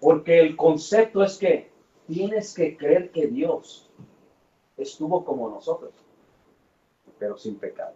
[0.00, 1.70] Porque el concepto es que
[2.06, 3.90] tienes que creer que Dios
[4.76, 5.92] estuvo como nosotros,
[7.18, 7.94] pero sin pecado.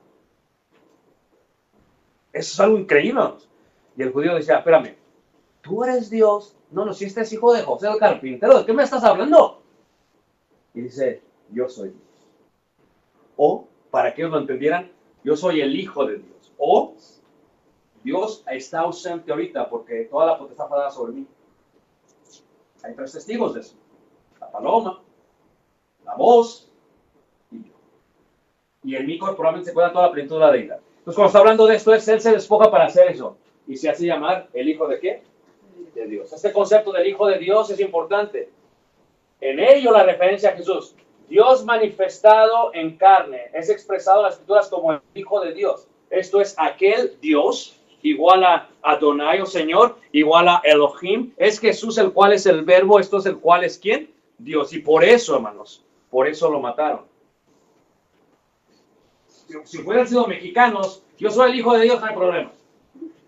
[2.35, 3.21] Eso es algo increíble.
[3.97, 4.97] Y el judío decía, espérame,
[5.63, 6.57] tú eres Dios.
[6.73, 9.63] No, no, si este es hijo de José el carpintero, ¿de qué me estás hablando?
[10.75, 12.03] Y dice, yo soy Dios.
[13.37, 14.91] O, para que ellos lo entendieran,
[15.23, 16.53] yo soy el hijo de Dios.
[16.59, 16.97] O
[18.03, 21.27] Dios está ausente ahorita porque toda la potestad está dada sobre mí.
[22.83, 23.77] Hay tres testigos de eso.
[24.41, 25.01] La paloma,
[26.05, 26.69] la voz
[27.53, 27.75] y yo.
[28.83, 30.81] Y en mí corporalmente se encuentra toda la plenitud de la deidad.
[31.05, 33.37] Entonces cuando está hablando de esto, es, él se despoja para hacer eso.
[33.69, 35.23] Y se hace llamar el Hijo de qué?
[35.95, 36.33] De Dios.
[36.33, 38.49] Este concepto del Hijo de Dios es importante.
[39.39, 40.95] En ello la referencia a Jesús.
[41.29, 43.51] Dios manifestado en carne.
[43.53, 45.87] Es expresado en las escrituras como el Hijo de Dios.
[46.09, 51.35] Esto es aquel Dios igual a Adonai o Señor, igual a Elohim.
[51.37, 54.11] Es Jesús el cual es el verbo, esto es el cual es quién?
[54.39, 54.73] Dios.
[54.73, 57.03] Y por eso, hermanos, por eso lo mataron.
[59.65, 62.53] Si, hubieran sido mexicanos, yo soy el hijo de Dios, no hay problema.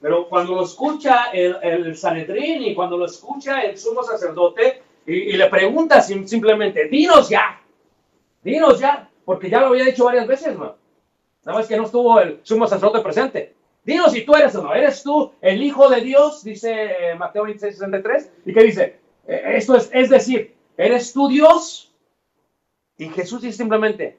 [0.00, 5.36] Pero cuando lo escucha el, el Sanedrín y cuando lo escucha el sumo sacerdote y,
[5.36, 7.60] le pregunta simplemente, dinos ya,
[8.42, 10.76] dinos ya, porque ya lo había dicho varias veces, ¿no?
[11.44, 13.54] Nada más que no estuvo el sumo sacerdote presente.
[13.84, 14.74] Dinos si tú eres o no.
[14.74, 16.42] ¿Eres tú el Hijo de Dios?
[16.42, 18.32] Dice eh, Mateo 26, 63.
[18.46, 18.98] ¿Y qué dice?
[19.28, 21.94] Eh, esto es, es decir, ¿eres tú Dios?
[22.98, 24.18] Y Jesús dice simplemente,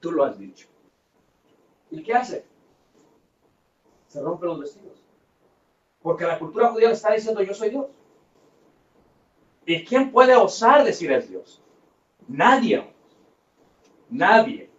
[0.00, 0.66] tú lo has dicho.
[1.90, 2.44] ¿Y qué hace?
[4.08, 5.02] Se rompe los vestidos.
[6.02, 7.86] Porque la cultura judía le está diciendo, yo soy Dios.
[9.66, 11.62] ¿Y quién puede osar decir es Dios?
[12.26, 12.84] Nadie.
[14.08, 14.70] Nadie.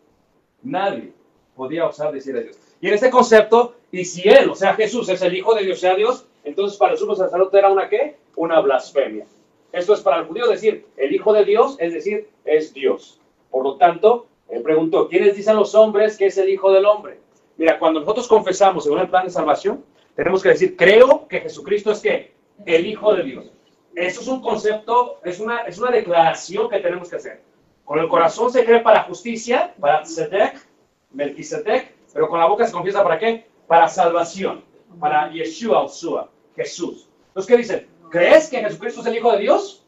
[0.63, 1.13] Nadie
[1.55, 2.57] podía osar decir es Dios.
[2.81, 5.79] Y en este concepto, y si Él, o sea Jesús, es el Hijo de Dios,
[5.79, 8.17] sea Dios, entonces para el sacerdote era una qué?
[8.35, 9.27] Una blasfemia.
[9.71, 13.19] Esto es para el judío decir, el Hijo de Dios, es decir, es Dios.
[13.51, 17.19] Por lo tanto, él preguntó, ¿quiénes dicen los hombres que es el Hijo del Hombre?
[17.55, 19.83] Mira, cuando nosotros confesamos según el plan de salvación,
[20.13, 22.33] tenemos que decir, creo que Jesucristo es qué?
[22.65, 23.51] El Hijo de Dios.
[23.95, 27.41] Eso es un concepto, es una, es una declaración que tenemos que hacer.
[27.85, 30.67] Con el corazón se cree para justicia, para Tzedek,
[31.11, 33.47] Melquisedec, pero con la boca se confiesa para qué?
[33.67, 34.65] Para salvación,
[34.99, 37.07] para Yeshua, Osua, Jesús.
[37.27, 37.87] Entonces, ¿qué dicen?
[38.09, 39.85] ¿Crees que Jesucristo es el Hijo de Dios?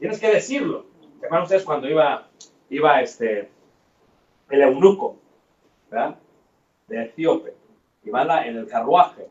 [0.00, 0.86] Tienes que decirlo.
[1.20, 2.28] ¿Se ustedes cuando iba,
[2.68, 3.48] iba este,
[4.52, 5.16] el eunuco,
[5.90, 6.18] ¿verdad?
[6.86, 7.54] De Etíope,
[8.04, 9.26] y va en el carruaje,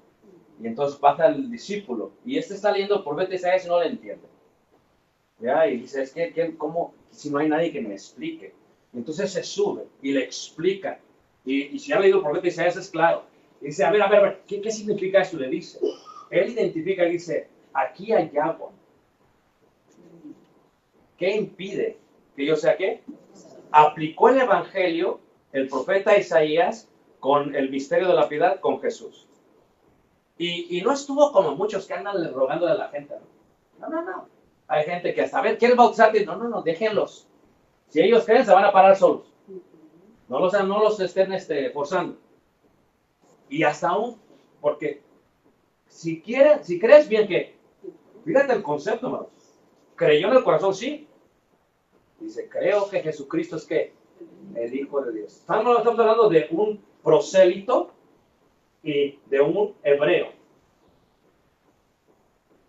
[0.59, 4.27] y entonces pasa el discípulo, y este está leyendo por vete y no le entiende.
[5.39, 5.67] ¿Ya?
[5.67, 6.93] Y dice, es que, ¿cómo?
[7.11, 8.53] Si no hay nadie que me explique.
[8.93, 10.99] entonces se sube y le explica.
[11.45, 13.23] Y, si ha leído por vete Isaías es claro.
[13.59, 15.37] Y dice, a ver, a ver, a ver, ¿qué, ¿qué significa esto?
[15.37, 15.79] Le dice.
[16.29, 18.71] Él identifica y dice, aquí hay agua.
[21.17, 21.97] ¿Qué impide
[22.35, 23.01] que yo sea qué?
[23.71, 25.19] Aplicó el Evangelio,
[25.53, 29.27] el profeta Isaías, con el misterio de la piedad, con Jesús.
[30.37, 33.13] Y, no estuvo como muchos que andan rogando a la gente.
[33.79, 33.89] ¿no?
[33.89, 34.27] no, no,
[34.67, 36.25] Hay gente que hasta, a ver, ¿quieren bautizarte?
[36.25, 37.27] No, no, no, déjenlos.
[37.89, 39.31] Si ellos creen, se van a parar solos.
[40.27, 42.17] No los, no los estén este, forzando.
[43.49, 44.17] Y hasta aún,
[44.61, 45.03] porque
[45.87, 47.55] si quieren, si crees bien que,
[48.25, 49.27] fíjate el concepto, hermanos.
[49.95, 51.07] Creyó en el corazón, sí.
[52.21, 53.93] Dice, creo que Jesucristo es que
[54.55, 55.37] el Hijo de Dios.
[55.37, 57.91] Estamos, estamos hablando de un prosélito
[58.83, 60.27] y de un hebreo.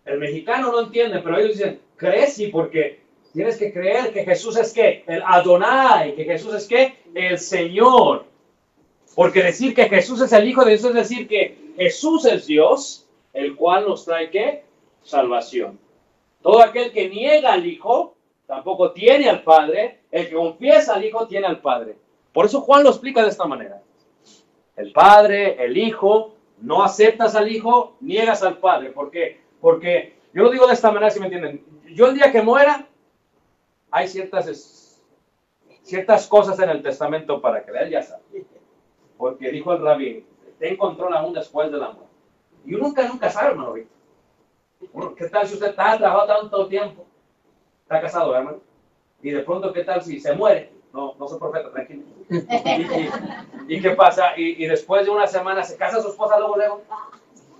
[0.05, 4.57] El mexicano no entiende, pero ellos dicen, crees sí, porque tienes que creer que Jesús
[4.57, 8.25] es que el Adonai, que Jesús es que el Señor.
[9.15, 13.07] Porque decir que Jesús es el Hijo de Dios es decir que Jesús es Dios,
[13.33, 14.63] el cual nos trae qué?
[15.03, 15.79] Salvación.
[16.41, 18.15] Todo aquel que niega al Hijo
[18.55, 20.01] tampoco tiene al Padre.
[20.11, 21.97] El que confiesa al Hijo tiene al Padre.
[22.31, 23.81] Por eso Juan lo explica de esta manera
[24.75, 28.89] el Padre, el Hijo, no aceptas al Hijo, niegas al Padre.
[28.89, 29.41] ¿Por qué?
[29.61, 31.63] Porque yo lo digo de esta manera, si me entienden.
[31.93, 32.87] Yo el día que muera,
[33.91, 35.01] hay ciertas,
[35.83, 38.23] ciertas cosas en el testamento para él ya sabe.
[39.17, 40.25] Porque dijo el rabí,
[40.59, 42.13] ten control aún después de la muerte.
[42.65, 43.75] Y nunca, nunca sabe, hermano
[45.15, 47.05] ¿Qué tal si usted está trabajando tanto tiempo?
[47.93, 48.57] Está casado, hermano.
[49.21, 50.71] Y de pronto, ¿qué tal si se muere?
[50.91, 52.01] No, no soy profeta, tranquilo.
[53.67, 54.31] ¿Y, qué pasa?
[54.35, 56.81] Y, después de una semana se casa su esposa luego, luego.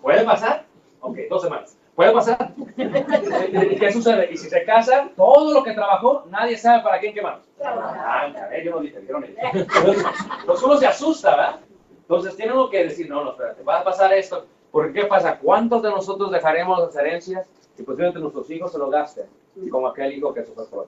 [0.02, 0.66] ¿Puede pasar?
[1.02, 1.78] Ok, dos semanas.
[1.94, 2.52] ¿Puede pasar?
[2.76, 4.32] ¿Y qué sucede?
[4.32, 7.42] Y si se casa, todo lo que trabajó, nadie sabe para quién quemar.
[7.64, 8.28] Ah,
[8.64, 9.38] yo no dije, yo no dije.
[9.54, 11.60] Entonces uno se asusta, ¿verdad?
[12.02, 14.48] Entonces tiene uno que decir, no, no, espérate, va a pasar esto.
[14.72, 15.38] Porque ¿qué pasa?
[15.38, 19.28] ¿Cuántos de nosotros dejaremos las herencias y posiblemente nuestros hijos se lo gasten?
[19.70, 20.88] Como aquel hijo que se fue por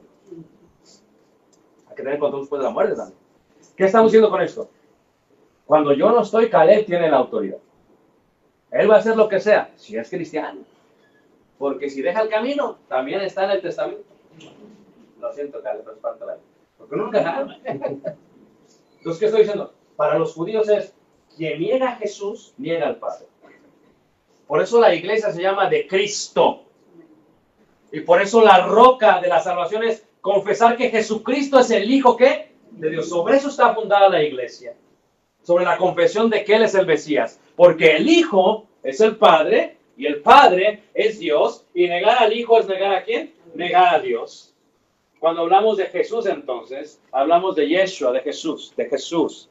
[1.96, 3.18] que tener control después de la muerte también.
[3.76, 4.70] ¿Qué estamos diciendo con esto?
[5.66, 7.58] Cuando yo no estoy, Caleb tiene la autoridad.
[8.72, 10.62] Él va a hacer lo que sea, si es cristiano.
[11.58, 14.04] Porque si deja el camino, también está en el testamento.
[15.20, 16.38] Lo siento, Caleb, pero es parte de la
[16.78, 19.74] Porque nunca Entonces, ¿qué estoy diciendo?
[19.96, 20.94] Para los judíos es,
[21.36, 23.26] quien niega a Jesús, niega al Padre.
[24.48, 26.65] Por eso la iglesia se llama de Cristo.
[27.96, 32.18] Y por eso la roca de la salvación es confesar que Jesucristo es el Hijo
[32.18, 33.08] que de Dios.
[33.08, 34.76] Sobre eso está fundada la iglesia.
[35.42, 37.40] Sobre la confesión de que Él es el Mesías.
[37.56, 41.68] Porque el Hijo es el Padre y el Padre es Dios.
[41.74, 43.34] Y negar al Hijo es negar a quién?
[43.54, 44.54] Negar a Dios.
[45.18, 49.50] Cuando hablamos de Jesús entonces, hablamos de Yeshua, de Jesús, de Jesús.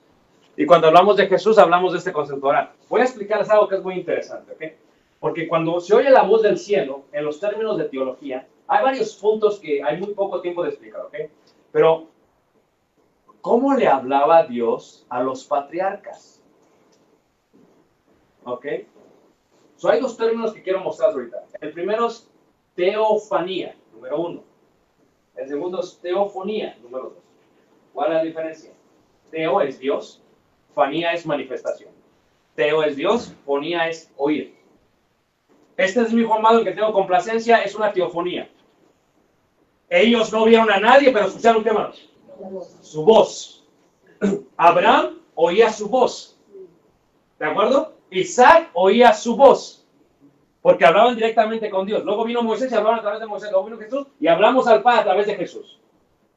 [0.54, 2.44] Y cuando hablamos de Jesús, hablamos de este concepto.
[2.44, 4.83] Ahora, voy a explicarles algo que es muy interesante, ¿ok?
[5.24, 9.16] Porque cuando se oye la voz del cielo, en los términos de teología, hay varios
[9.16, 11.14] puntos que hay muy poco tiempo de explicar, ¿ok?
[11.72, 12.08] Pero,
[13.40, 16.42] ¿cómo le hablaba Dios a los patriarcas?
[18.44, 18.66] ¿Ok?
[19.76, 21.42] So, hay dos términos que quiero mostrar ahorita.
[21.58, 22.30] El primero es
[22.74, 24.42] teofanía, número uno.
[25.36, 27.24] El segundo es teofonía, número dos.
[27.94, 28.72] ¿Cuál es la diferencia?
[29.30, 30.20] Teo es Dios,
[30.74, 31.94] fanía es manifestación.
[32.54, 34.62] Teo es Dios, fonía es oír.
[35.76, 38.48] Este es mi hijo amado en que tengo complacencia, es una teofonía.
[39.88, 42.08] Ellos no vieron a nadie, pero escucharon qué manos?
[42.80, 43.64] Su voz.
[44.56, 46.38] Abraham oía su voz.
[47.38, 47.94] ¿De acuerdo?
[48.10, 49.84] Isaac oía su voz.
[50.62, 52.04] Porque hablaban directamente con Dios.
[52.04, 53.50] Luego vino Moisés y hablaban a través de Moisés.
[53.50, 55.78] Luego vino Jesús y hablamos al Padre a través de Jesús.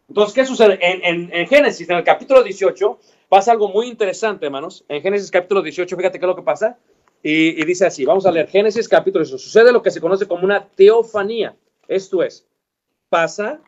[0.10, 0.78] Entonces, ¿qué sucede?
[0.82, 4.86] En, en Génesis, en el capítulo 18, pasa algo muy interesante, hermanos.
[4.88, 6.78] En Génesis capítulo 18, fíjate qué es lo que pasa.
[7.24, 9.44] Y, dice así, vamos a leer Génesis capítulo 18.
[9.44, 11.56] Sucede lo que se conoce como una teofanía.
[11.88, 12.48] Esto es,
[13.10, 13.62] pasa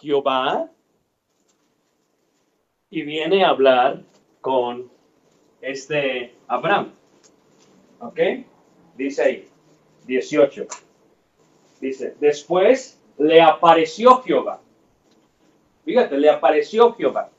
[0.00, 0.70] Jehová
[2.90, 4.02] y viene a hablar
[4.40, 4.90] con
[5.60, 6.92] este Abraham.
[8.00, 8.20] ¿Ok?
[8.96, 9.48] Dice ahí,
[10.06, 10.66] 18.
[11.80, 14.60] Dice, después le apareció Jehová.
[15.84, 17.30] Fíjate, le apareció Jehová.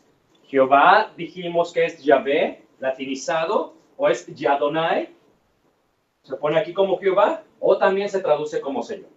[0.48, 5.10] Jehová dijimos que es Yahvé, latinizado, o es Yadonai.
[6.24, 9.10] Se pone aquí como Jehová, o también se traduce como Señor.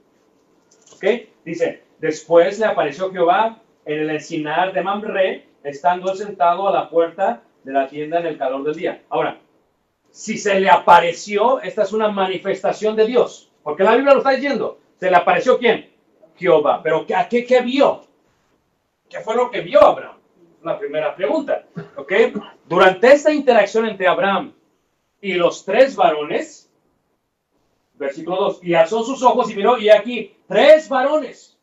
[0.94, 1.04] ¿Ok?
[1.44, 7.42] Dice, después le apareció Jehová en el encinar de Mamre, estando sentado a la puerta
[7.62, 9.02] de la tienda en el calor del día.
[9.08, 9.38] Ahora,
[10.10, 14.30] si se le apareció, esta es una manifestación de Dios, porque la Biblia lo está
[14.30, 14.78] diciendo.
[14.98, 15.92] ¿Se le apareció quién?
[16.36, 16.80] Jehová.
[16.82, 18.02] Pero ¿a qué, qué vio?
[19.08, 20.16] ¿Qué fue lo que vio Abraham?
[20.62, 21.64] La primera pregunta.
[21.96, 22.12] ¿Ok?
[22.68, 24.52] Durante esta interacción entre Abraham
[25.22, 26.68] y los tres varones,
[27.94, 31.56] versículo 2, y alzó sus ojos y miró, y aquí, tres varones.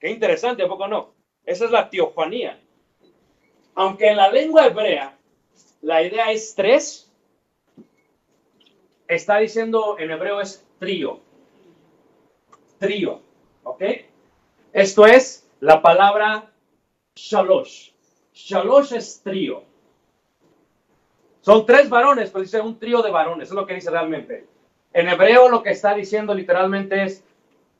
[0.00, 1.12] Qué interesante, ¿a poco no?
[1.44, 2.58] Esa es la teofanía.
[3.74, 5.16] Aunque en la lengua hebrea
[5.82, 7.12] la idea es tres,
[9.06, 11.20] está diciendo en hebreo es trío.
[12.78, 13.20] Trío,
[13.64, 13.82] ¿ok?
[14.72, 16.50] Esto es la palabra
[17.14, 17.90] shalosh.
[18.32, 19.71] Shalosh es trío.
[21.42, 24.46] Son tres varones, pero dice un trío de varones, es lo que dice realmente.
[24.92, 27.24] En hebreo lo que está diciendo literalmente es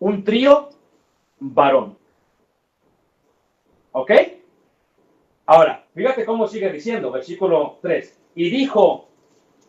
[0.00, 0.70] un trío
[1.38, 1.96] varón.
[3.92, 4.10] ¿Ok?
[5.46, 8.18] Ahora, fíjate cómo sigue diciendo, versículo 3.
[8.34, 9.08] Y dijo,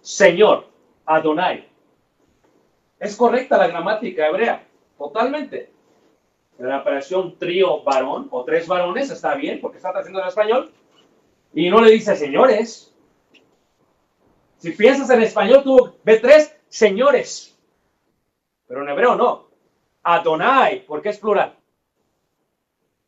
[0.01, 0.67] Señor,
[1.05, 1.67] Adonai.
[2.99, 4.65] Es correcta la gramática hebrea,
[4.97, 5.71] totalmente.
[6.57, 10.71] En la operación trío varón o tres varones está bien, porque está haciendo en español.
[11.53, 12.92] Y no le dice señores.
[14.63, 17.53] Si piensas en español, tú ve tres señores.
[18.65, 19.47] Pero en hebreo no.
[20.03, 21.53] Adonai, porque es plural.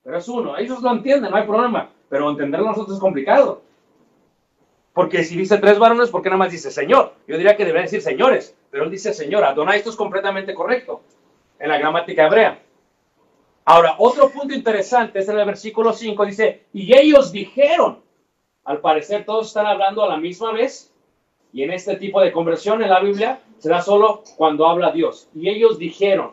[0.04, 0.58] Pero es uno.
[0.58, 1.92] Ellos lo entienden, no hay problema.
[2.10, 3.62] Pero entenderlo nosotros es complicado.
[4.92, 7.14] Porque si dice tres varones, ¿por qué nada más dice Señor?
[7.26, 9.46] Yo diría que debería decir señores, pero él dice Señor.
[9.46, 11.04] Adonai, esto es completamente correcto
[11.58, 12.60] en la gramática hebrea.
[13.64, 18.02] Ahora, otro punto interesante es en el versículo 5, dice, y ellos dijeron,
[18.66, 20.92] al parecer todos están hablando a la misma vez,
[21.54, 25.30] y en este tipo de conversión en la Biblia será solo cuando habla Dios.
[25.34, 26.32] Y ellos dijeron,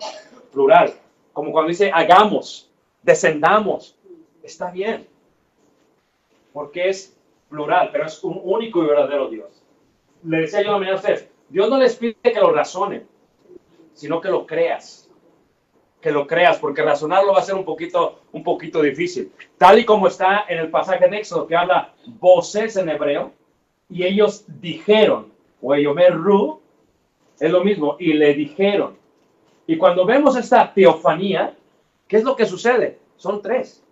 [0.53, 0.95] plural,
[1.33, 2.71] como cuando dice, hagamos,
[3.03, 3.97] descendamos,
[4.43, 5.07] está bien
[6.53, 7.17] porque es
[7.49, 9.63] plural, pero es un único y verdadero Dios.
[10.25, 13.07] Le decía yo a a ustedes, Dios no les pide que lo razonen,
[13.95, 15.11] sino que lo creas.
[16.01, 19.33] Que lo creas, porque razonarlo va a ser un poquito, un poquito difícil.
[19.57, 23.33] Tal y como está en el pasaje de Éxodo que habla voces en hebreo,
[23.93, 26.61] y ellos dijeron, o ru,
[27.39, 28.97] es lo mismo, y le dijeron.
[29.67, 31.57] Y cuando vemos esta teofanía,
[32.09, 32.99] ¿qué es lo que sucede?
[33.17, 33.83] Son tres.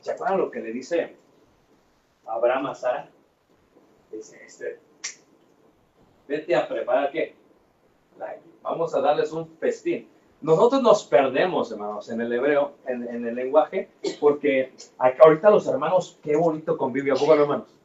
[0.00, 1.16] ¿Se acuerdan lo que le dice
[2.26, 3.08] Abraham a Sara?
[4.10, 4.78] Dice, este,
[6.28, 7.34] vete a preparar qué?
[8.62, 10.08] Vamos a darles un festín.
[10.40, 13.88] Nosotros nos perdemos, hermanos, en el hebreo, en, el lenguaje,
[14.20, 17.76] porque ahorita los hermanos, qué bonito convivio, ¿a hermanos?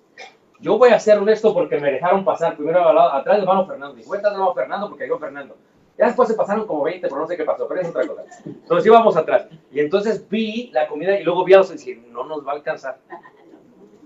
[0.61, 3.99] Yo voy a ser honesto porque me dejaron pasar primero atrás del hermano Fernando.
[3.99, 5.57] Y vuelta del hermano Fernando porque llegó Fernando.
[5.97, 8.23] Ya después se pasaron como 20, pero no sé qué pasó, pero es otra cosa.
[8.45, 9.47] Entonces íbamos atrás.
[9.71, 12.51] Y entonces vi la comida y luego vi a los y dije, no nos va
[12.51, 12.99] a alcanzar.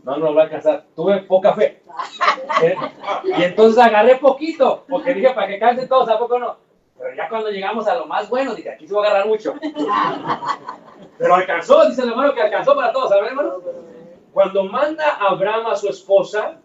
[0.04, 0.86] No nos va a alcanzar.
[0.96, 1.82] Tuve poca fe.
[2.64, 2.76] ¿Eh?
[3.38, 6.58] Y entonces agarré poquito, porque dije, para que cansen todos, ¿a poco no?
[6.98, 9.54] Pero ya cuando llegamos a lo más bueno, dije, aquí se va a agarrar mucho.
[11.18, 13.62] Pero alcanzó, dice el hermano que alcanzó para todos, ¿sabes, hermano?
[14.36, 16.60] Cuando manda Abraham a su esposa,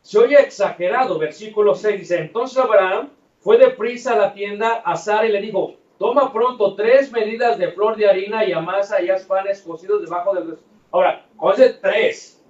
[0.00, 5.28] se oye exagerado, versículo 6 dice, entonces Abraham fue deprisa a la tienda a Sara
[5.28, 9.22] y le dijo, toma pronto tres medidas de flor de harina y amasa y haz
[9.22, 10.58] panes cocidos debajo del...
[10.90, 12.42] Ahora, ¿cuál es tres?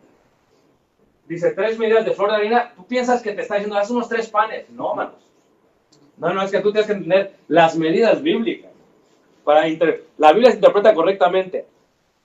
[1.28, 4.08] Dice, tres medidas de flor de harina, tú piensas que te está diciendo, haz unos
[4.08, 4.70] tres panes.
[4.70, 5.20] No, manos.
[6.16, 8.70] No, no, es que tú tienes que entender las medidas bíblicas.
[9.44, 9.66] Para
[10.16, 11.66] La Biblia se interpreta correctamente.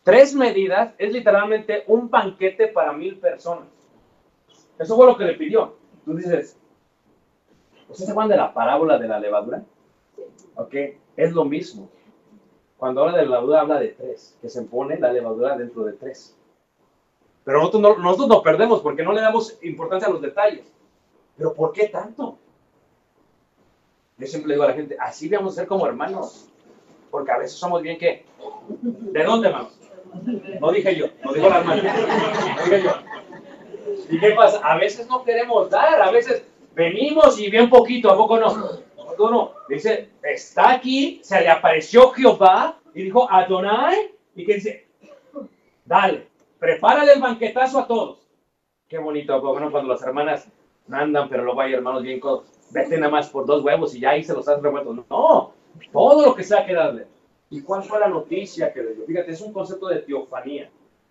[0.08, 3.68] Tres medidas es literalmente un banquete para mil personas.
[4.80, 5.76] Eso fue lo que le pidió.
[6.06, 6.58] Tú dices,
[7.90, 9.66] ¿Ustedes se acuerdan de la parábola de la levadura?
[10.56, 10.74] ¿Ok?
[11.18, 11.90] Es lo mismo.
[12.78, 15.92] Cuando habla de la levadura, habla de tres, que se pone la levadura dentro de
[15.92, 16.34] tres.
[17.44, 20.72] Pero nosotros no, nosotros nos perdemos porque no le damos importancia a los detalles.
[21.36, 22.38] Pero ¿por qué tanto?
[24.18, 26.48] Yo siempre digo a la gente, así debemos ser como hermanos.
[27.12, 28.26] Porque a veces somos bien que...
[28.70, 29.77] ¿De dónde, hermanos?
[30.60, 31.84] No dije yo, no dijo la hermana.
[31.84, 32.92] No dije yo.
[34.10, 34.60] ¿Y qué pasa?
[34.64, 36.46] A veces no queremos dar, a veces
[36.76, 38.48] venimos y bien poquito, ¿a poco no?
[38.48, 39.52] ¿A poco no?
[39.70, 44.88] Dice, está aquí, se le apareció Jehová y dijo, Adonai, y que dice,
[45.86, 46.28] dale,
[46.60, 48.20] prepárale el banquetazo a todos.
[48.88, 50.48] Qué bonito, bueno, cuando las hermanas
[50.90, 52.22] andan, pero luego hay hermanos bien
[52.72, 54.94] vete nada más por dos huevos y ya ahí se los has revuelto.
[54.94, 55.54] No,
[55.92, 57.08] todo lo que sea que darle.
[57.50, 59.06] ¿Y cuál fue la noticia que le dio?
[59.06, 60.70] Fíjate, es un concepto de teofanía.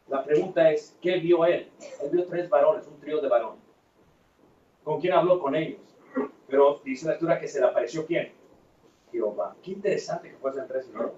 [0.09, 1.69] La pregunta es, ¿qué vio él?
[2.03, 3.63] Él vio tres varones, un trío de varones.
[4.85, 5.41] ¿Con quién habló?
[5.41, 5.81] Con ellos.
[6.47, 8.33] Pero dice la lectura que se le apareció quién?
[9.11, 9.57] Jehová.
[9.63, 11.13] Qué interesante que fuesen tres ¿no?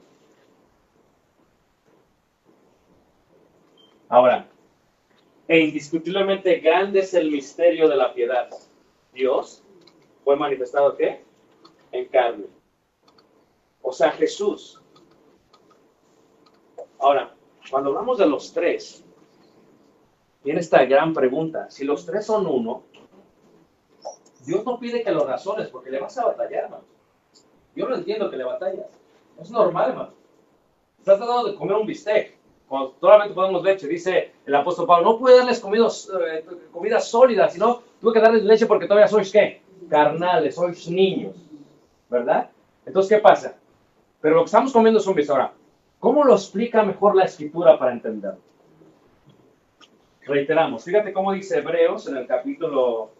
[4.08, 4.48] Ahora,
[5.46, 8.48] e indiscutiblemente grande es el misterio de la piedad.
[9.12, 9.62] Dios
[10.24, 11.22] fue manifestado ¿qué?
[11.92, 12.46] En carne.
[13.82, 14.82] O sea, Jesús.
[17.00, 17.34] Ahora,
[17.70, 19.04] cuando hablamos de los tres,
[20.42, 21.70] viene esta gran pregunta.
[21.70, 22.82] Si los tres son uno,
[24.44, 26.84] Dios no pide que lo razones porque le vas a batallar, hermano.
[27.74, 28.86] Yo lo entiendo que le batallas.
[29.40, 30.10] Es normal, hermano.
[30.98, 32.36] Estás tratando de comer un bistec.
[32.66, 37.82] Cuando solamente podemos leche, dice el apóstol Pablo, no puede darles eh, comida sólida, sino
[38.00, 39.62] tuve que darles leche porque todavía sois qué?
[39.88, 41.36] Carnales, sois niños.
[42.10, 42.50] ¿Verdad?
[42.84, 43.56] Entonces, ¿qué pasa?
[44.20, 45.34] Pero lo que estamos comiendo es un bistec.
[45.36, 45.52] Ahora,
[46.00, 48.40] ¿Cómo lo explica mejor la escritura para entenderlo?
[50.22, 53.10] Reiteramos, fíjate cómo dice Hebreos en el capítulo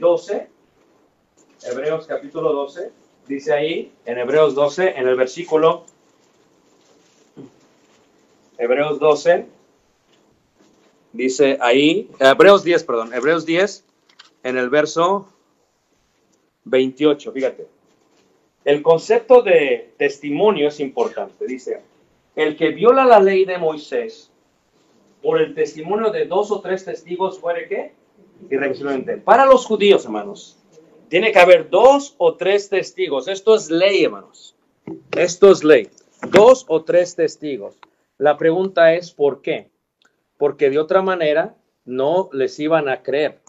[0.00, 0.48] 12, eh,
[1.64, 2.92] Hebreos capítulo 12,
[3.26, 5.84] dice ahí, en Hebreos 12, en el versículo,
[8.58, 9.46] Hebreos 12,
[11.12, 13.84] dice ahí, Hebreos 10, perdón, Hebreos 10,
[14.44, 15.28] en el verso
[16.64, 17.66] 28, fíjate.
[18.64, 21.82] El concepto de testimonio es importante, dice,
[22.36, 24.30] el que viola la ley de Moisés
[25.22, 27.94] por el testimonio de dos o tres testigos fuere qué?
[28.50, 29.16] Irrevisiblemente.
[29.16, 30.58] Para los judíos, hermanos,
[31.08, 33.26] tiene que haber dos o tres testigos.
[33.26, 34.54] Esto es ley, hermanos.
[35.16, 35.88] Esto es ley.
[36.30, 37.76] Dos o tres testigos.
[38.18, 39.70] La pregunta es ¿por qué?
[40.36, 41.56] Porque de otra manera
[41.86, 43.40] no les iban a creer.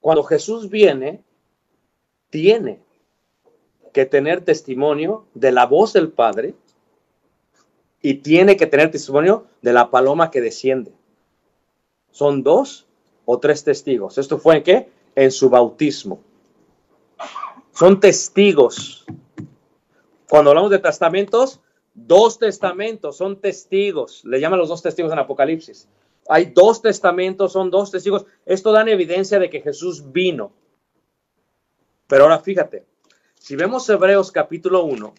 [0.00, 1.22] Cuando Jesús viene,
[2.30, 2.80] tiene
[3.92, 6.54] que tener testimonio de la voz del Padre
[8.00, 10.92] y tiene que tener testimonio de la paloma que desciende.
[12.10, 12.86] Son dos
[13.24, 14.18] o tres testigos.
[14.18, 14.88] ¿Esto fue en qué?
[15.14, 16.20] En su bautismo.
[17.72, 19.04] Son testigos.
[20.28, 21.60] Cuando hablamos de testamentos,
[21.94, 24.24] dos testamentos son testigos.
[24.24, 25.88] Le llaman los dos testigos en Apocalipsis.
[26.28, 28.26] Hay dos testamentos, son dos testigos.
[28.46, 30.52] Esto da evidencia de que Jesús vino.
[32.06, 32.84] Pero ahora fíjate,
[33.42, 35.14] si vemos Hebreos capítulo 1,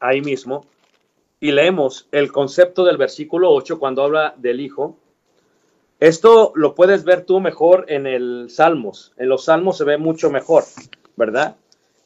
[0.00, 0.64] ahí mismo,
[1.38, 4.96] y leemos el concepto del versículo 8 cuando habla del Hijo,
[6.00, 9.12] esto lo puedes ver tú mejor en el Salmos.
[9.18, 10.64] En los Salmos se ve mucho mejor,
[11.14, 11.56] ¿verdad?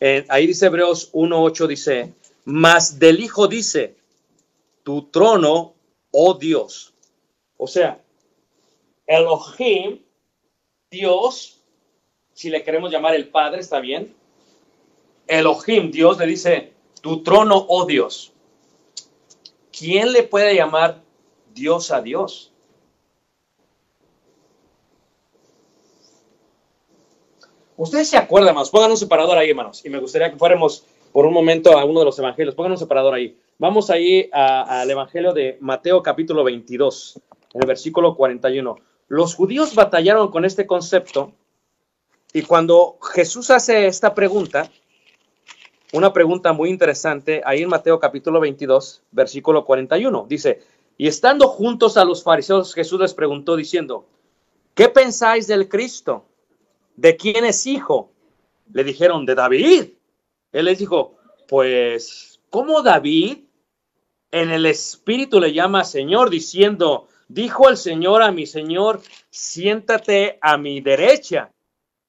[0.00, 3.94] Eh, ahí dice Hebreos 1.8, dice, mas del Hijo dice,
[4.82, 5.74] tu trono,
[6.10, 6.92] oh Dios.
[7.56, 8.00] O sea,
[9.06, 10.00] Elohim,
[10.90, 11.62] Dios,
[12.32, 14.17] si le queremos llamar el Padre, está bien,
[15.28, 18.32] Elohim, Dios le dice, tu trono, oh Dios.
[19.70, 21.02] ¿Quién le puede llamar
[21.54, 22.52] Dios a Dios?
[27.76, 31.26] Ustedes se acuerdan, hermanos, pongan un separador ahí, hermanos, y me gustaría que fuéramos por
[31.26, 32.56] un momento a uno de los evangelios.
[32.56, 33.38] Pongan un separador ahí.
[33.58, 37.20] Vamos ahí al evangelio de Mateo capítulo 22,
[37.54, 38.76] en el versículo 41.
[39.08, 41.32] Los judíos batallaron con este concepto
[42.32, 44.70] y cuando Jesús hace esta pregunta,
[45.92, 50.26] una pregunta muy interesante ahí en Mateo capítulo 22, versículo 41.
[50.28, 50.60] Dice,
[50.98, 54.06] y estando juntos a los fariseos, Jesús les preguntó diciendo,
[54.74, 56.26] ¿qué pensáis del Cristo?
[56.96, 58.10] ¿De quién es hijo?
[58.72, 59.92] Le dijeron, de David.
[60.52, 61.16] Él les dijo,
[61.46, 63.44] pues, ¿cómo David
[64.30, 70.58] en el Espíritu le llama Señor diciendo, dijo el Señor a mi Señor, siéntate a
[70.58, 71.50] mi derecha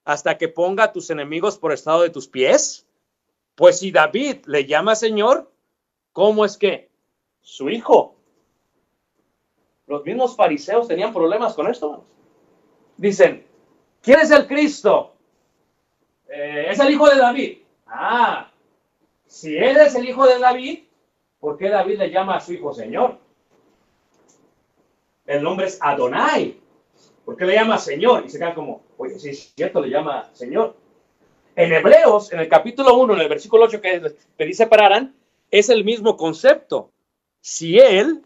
[0.04, 2.89] hasta que ponga a tus enemigos por estado de tus pies?
[3.60, 5.52] Pues si David le llama Señor,
[6.14, 6.90] ¿cómo es que?
[7.42, 8.16] Su hijo.
[9.86, 12.06] Los mismos fariseos tenían problemas con esto.
[12.96, 13.46] Dicen,
[14.02, 15.14] ¿Quién es el Cristo?
[16.30, 17.58] Eh, es el hijo de David.
[17.86, 18.50] Ah,
[19.28, 20.86] si él es el hijo de David,
[21.42, 23.18] ¿por qué David le llama a su hijo Señor?
[25.26, 26.58] El nombre es Adonai.
[27.26, 28.24] ¿Por qué le llama Señor?
[28.26, 30.78] Y se quedan como, oye, sí, es cierto, le llama Señor.
[31.60, 35.14] En Hebreos, en el capítulo 1, en el versículo 8 que pedí separaran,
[35.52, 36.94] es el mismo concepto.
[37.42, 38.22] Si Él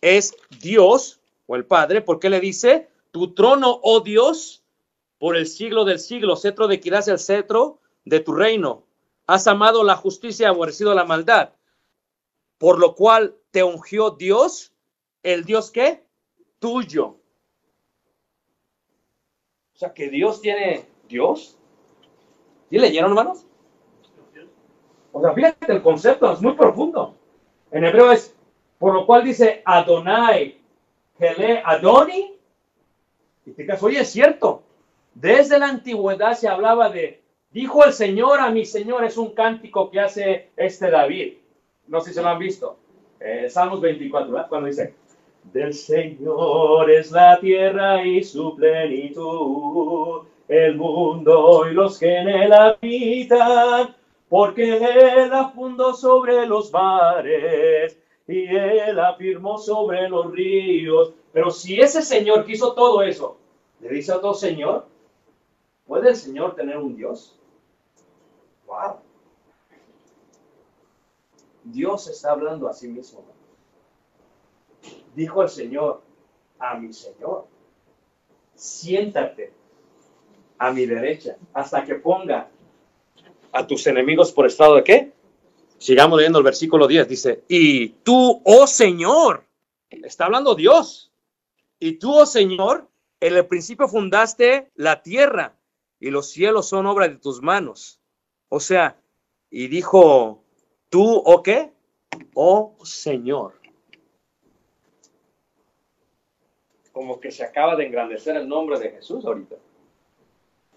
[0.00, 4.62] es Dios o el Padre, ¿por qué le dice, tu trono, oh Dios,
[5.18, 8.84] por el siglo del siglo, cetro de equidad el cetro de tu reino?
[9.26, 11.54] Has amado la justicia y aborrecido la maldad,
[12.58, 14.72] por lo cual te ungió Dios,
[15.24, 16.04] el Dios que
[16.60, 17.16] tuyo.
[19.74, 21.58] O sea, que Dios tiene Dios.
[22.72, 23.44] ¿Sí leyeron, hermanos?
[25.12, 27.14] O sea, fíjate, el concepto es muy profundo.
[27.70, 28.34] En hebreo es,
[28.78, 30.58] por lo cual dice Adonai,
[31.18, 32.34] Hele Adoni.
[33.44, 34.62] Y te oye, es cierto.
[35.12, 37.20] Desde la antigüedad se hablaba de,
[37.50, 41.34] dijo el Señor a mi Señor, es un cántico que hace este David.
[41.88, 42.78] No sé si se lo han visto.
[43.20, 44.48] Eh, Salmos 24, ¿verdad?
[44.48, 44.94] Cuando dice,
[45.52, 52.52] del Señor es la tierra y su plenitud, el mundo y los que en él
[52.52, 53.96] habitan,
[54.28, 57.98] porque él la fundó sobre los mares
[58.28, 61.14] y él afirmó sobre los ríos.
[61.32, 63.38] Pero si ese Señor que hizo todo eso,
[63.80, 64.86] le dice a otro Señor,
[65.86, 67.38] ¿puede el Señor tener un Dios?
[68.66, 68.96] Wow.
[71.64, 73.24] Dios está hablando a sí mismo.
[75.14, 76.02] Dijo el Señor
[76.58, 77.46] a mi Señor,
[78.54, 79.61] siéntate
[80.62, 82.48] a mi derecha hasta que ponga
[83.50, 85.12] a tus enemigos por estado de qué?
[85.76, 87.08] Sigamos leyendo el versículo 10.
[87.08, 89.44] Dice, y tú, oh Señor,
[89.90, 91.10] está hablando Dios,
[91.80, 92.88] y tú, oh Señor,
[93.18, 95.58] en el principio fundaste la tierra
[95.98, 98.00] y los cielos son obra de tus manos.
[98.48, 99.00] O sea,
[99.50, 100.44] y dijo,
[100.90, 101.72] tú, ¿o oh qué?
[102.34, 103.54] Oh Señor.
[106.92, 109.56] Como que se acaba de engrandecer el nombre de Jesús ahorita.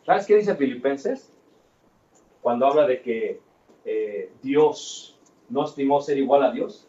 [0.05, 1.31] ¿Sabes qué dice Filipenses?
[2.41, 3.41] Cuando habla de que
[3.85, 6.87] eh, Dios no estimó ser igual a Dios.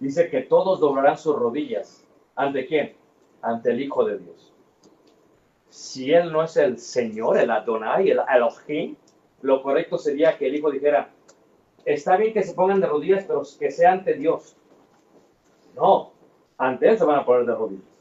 [0.00, 2.06] Dice que todos doblarán sus rodillas.
[2.36, 2.94] ¿Ante quién?
[3.42, 4.54] Ante el Hijo de Dios.
[5.68, 8.96] Si Él no es el Señor, el Adonai, el Elohim,
[9.42, 11.10] lo correcto sería que el Hijo dijera,
[11.84, 14.56] está bien que se pongan de rodillas, pero que sea ante Dios.
[15.74, 16.12] No,
[16.56, 17.91] ante Él se van a poner de rodillas.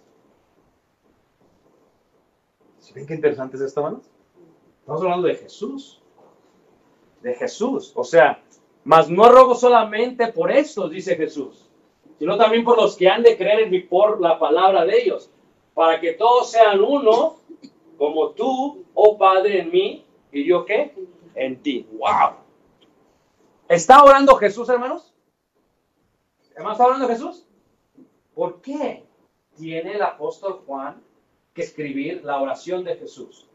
[2.81, 4.09] ¿Sí ven qué interesante es esto, hermanos?
[4.79, 6.01] Estamos hablando de Jesús.
[7.21, 7.93] De Jesús.
[7.95, 8.43] O sea,
[8.83, 11.69] mas no rogo solamente por estos, dice Jesús,
[12.17, 15.29] sino también por los que han de creer en mí por la palabra de ellos,
[15.75, 17.37] para que todos sean uno,
[17.97, 20.95] como tú, oh Padre, en mí, y yo qué?
[21.35, 21.87] En ti.
[21.91, 22.37] ¡Wow!
[23.69, 25.13] ¿Está orando Jesús, hermanos?
[26.55, 27.45] ¿Está orando Jesús?
[28.33, 29.05] ¿Por qué
[29.55, 31.01] tiene el apóstol Juan
[31.53, 33.47] que escribir la oración de Jesús?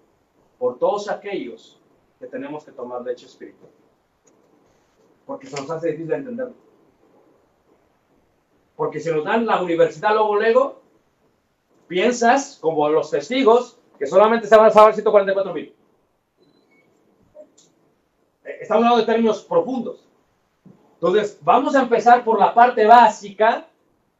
[0.58, 1.80] Por todos aquellos
[2.18, 3.70] que tenemos que tomar leche espiritual.
[5.26, 6.54] Porque se nos hace difícil entenderlo.
[8.76, 10.82] Porque si nos dan la universidad luego, luego,
[11.88, 15.74] piensas, como los testigos, que solamente se van a saber 144 mil.
[18.44, 20.06] Eh, estamos hablando de términos profundos.
[20.94, 23.66] Entonces, vamos a empezar por la parte básica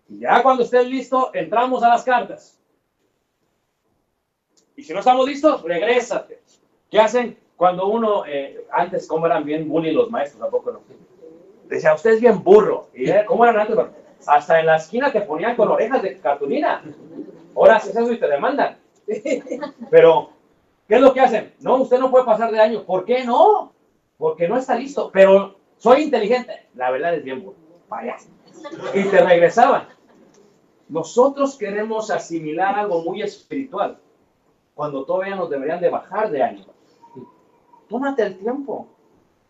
[0.09, 2.59] y ya cuando estés listo, entramos a las cartas.
[4.77, 6.41] Y si no estamos listos, regrésate.
[6.91, 10.43] ¿Qué hacen cuando uno, eh, antes, cómo eran bien bully los maestros?
[10.43, 10.81] Tampoco no.
[11.67, 12.89] Decía, usted es bien burro.
[12.95, 13.77] ¿Y eh, cómo eran antes?
[14.27, 16.83] Hasta en la esquina te ponían con orejas de cartulina.
[17.57, 18.77] Ahora haces eso y te demandan.
[19.91, 20.31] Pero,
[20.87, 21.55] ¿qué es lo que hacen?
[21.61, 22.85] No, usted no puede pasar de año.
[22.85, 23.73] ¿Por qué no?
[24.19, 25.11] Porque no está listo.
[25.11, 26.67] Pero soy inteligente.
[26.75, 27.57] La verdad es bien burro.
[27.89, 28.17] Vaya.
[28.95, 29.89] Y te regresaban.
[30.89, 33.99] Nosotros queremos asimilar algo muy espiritual
[34.77, 36.75] cuando todavía nos deberían de bajar de ánimo.
[37.89, 38.87] Tómate el tiempo,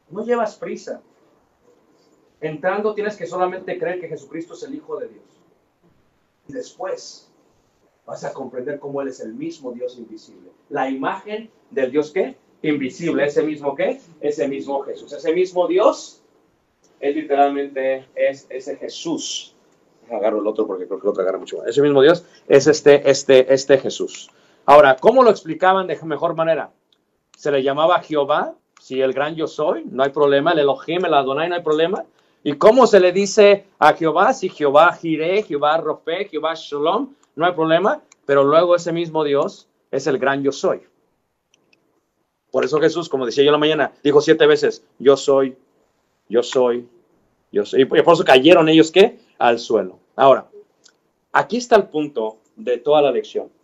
[0.08, 1.02] no llevas prisa.
[2.40, 5.24] Entrando tienes que solamente creer que Jesucristo es el Hijo de Dios.
[6.48, 7.28] Y después
[8.06, 10.52] vas a comprender cómo Él es el mismo Dios invisible.
[10.68, 15.12] La imagen del Dios que invisible, ese mismo que, ese mismo Jesús.
[15.12, 16.22] Ese mismo Dios
[17.00, 19.56] es literalmente es ese Jesús.
[20.08, 21.66] Agarro el otro porque creo que el otro agarra mucho más.
[21.66, 24.30] Ese mismo Dios es este, este, este Jesús.
[24.66, 26.72] Ahora, ¿cómo lo explicaban de mejor manera?
[27.36, 31.14] Se le llamaba Jehová, si el gran yo soy, no hay problema, el Elohim, el
[31.14, 32.04] Adonai, no hay problema.
[32.42, 34.32] ¿Y cómo se le dice a Jehová?
[34.32, 38.02] Si Jehová Jireh, Jehová Rofe, Jehová Shalom, no hay problema.
[38.24, 40.82] Pero luego ese mismo Dios es el gran yo soy.
[42.50, 45.56] Por eso Jesús, como decía yo en la mañana, dijo siete veces, yo soy,
[46.28, 46.88] yo soy,
[47.52, 47.82] yo soy.
[47.82, 49.20] Y por eso cayeron ellos, ¿qué?
[49.38, 50.00] Al suelo.
[50.16, 50.48] Ahora,
[51.32, 53.55] aquí está el punto de toda la lección.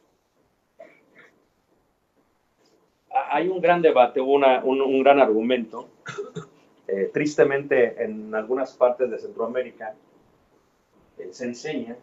[3.31, 5.89] Hay un gran debate, un, gran argumento,
[6.87, 9.95] eh, tristemente en algunas partes de Centroamérica
[11.19, 11.97] eh, se enseña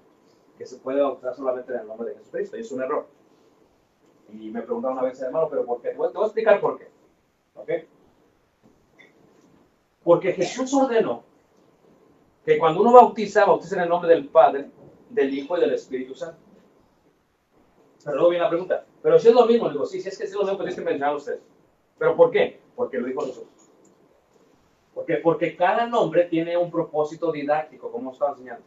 [0.58, 3.08] que se puede bautizar solamente en el nombre de Jesucristo, y es un error.
[4.34, 5.90] Y me preguntaba una vez, hermano, ¿pero por qué?
[5.90, 6.88] Te voy, a explicar por qué.
[7.56, 7.70] ¿Ok?
[10.04, 11.24] Porque Jesús ordenó
[12.46, 14.70] que cuando uno bautiza, bautiza en el nombre del Padre,
[15.10, 16.49] del Hijo y del Espíritu Santo.
[18.04, 20.24] Pero luego viene la pregunta, pero si es lo mismo, digo, sí, si es que
[20.24, 21.40] es lo mismo, pero que mencionar usted.
[21.98, 22.60] ¿Pero por qué?
[22.76, 23.44] Porque lo dijo Jesús.
[24.94, 28.64] Porque, porque cada nombre tiene un propósito didáctico, como estaba enseñando.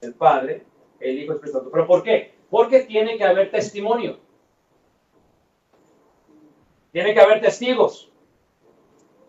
[0.00, 0.64] El Padre,
[1.00, 1.70] el Hijo el Espíritu Santo.
[1.70, 2.34] ¿Pero por qué?
[2.50, 4.18] Porque tiene que haber testimonio.
[6.92, 8.10] Tiene que haber testigos.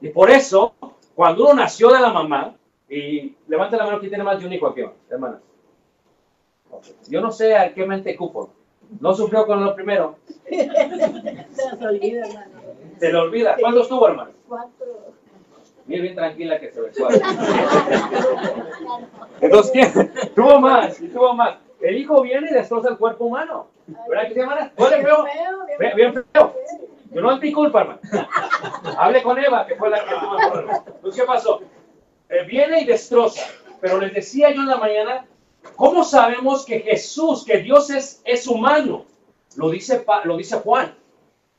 [0.01, 0.73] Y por eso,
[1.15, 2.57] cuando uno nació de la mamá,
[2.89, 5.41] y levante la mano que tiene más de un hijo aquí, hermanas.
[7.07, 8.51] Yo no sé a qué mente cupo.
[8.99, 10.17] No sufrió con lo primero.
[10.49, 10.55] Se
[11.79, 12.51] le olvida, hermano.
[12.99, 13.55] Se le olvida.
[13.59, 14.31] ¿Cuántos tuvo, hermano?
[14.47, 15.13] Cuatro.
[15.85, 16.91] Mira bien tranquila que se ve.
[19.41, 19.93] Entonces,
[20.35, 21.57] tuvo más, tuvo más.
[21.81, 23.67] El hijo viene y destroza el cuerpo humano.
[24.07, 24.71] ¿Verdad que se llama?
[24.77, 25.25] Feo.
[25.95, 26.55] Bien feo.
[27.11, 27.99] Yo no es mi culpa, hermano.
[28.97, 30.83] Hable con Eva, que fue la que tuvo el problema.
[30.87, 31.61] Entonces, ¿qué pasó?
[32.29, 33.45] Eh, viene y destroza.
[33.81, 35.25] Pero les decía yo en la mañana,
[35.75, 39.05] ¿cómo sabemos que Jesús, que Dios es, humano?
[39.55, 40.95] Lo dice, lo dice Juan.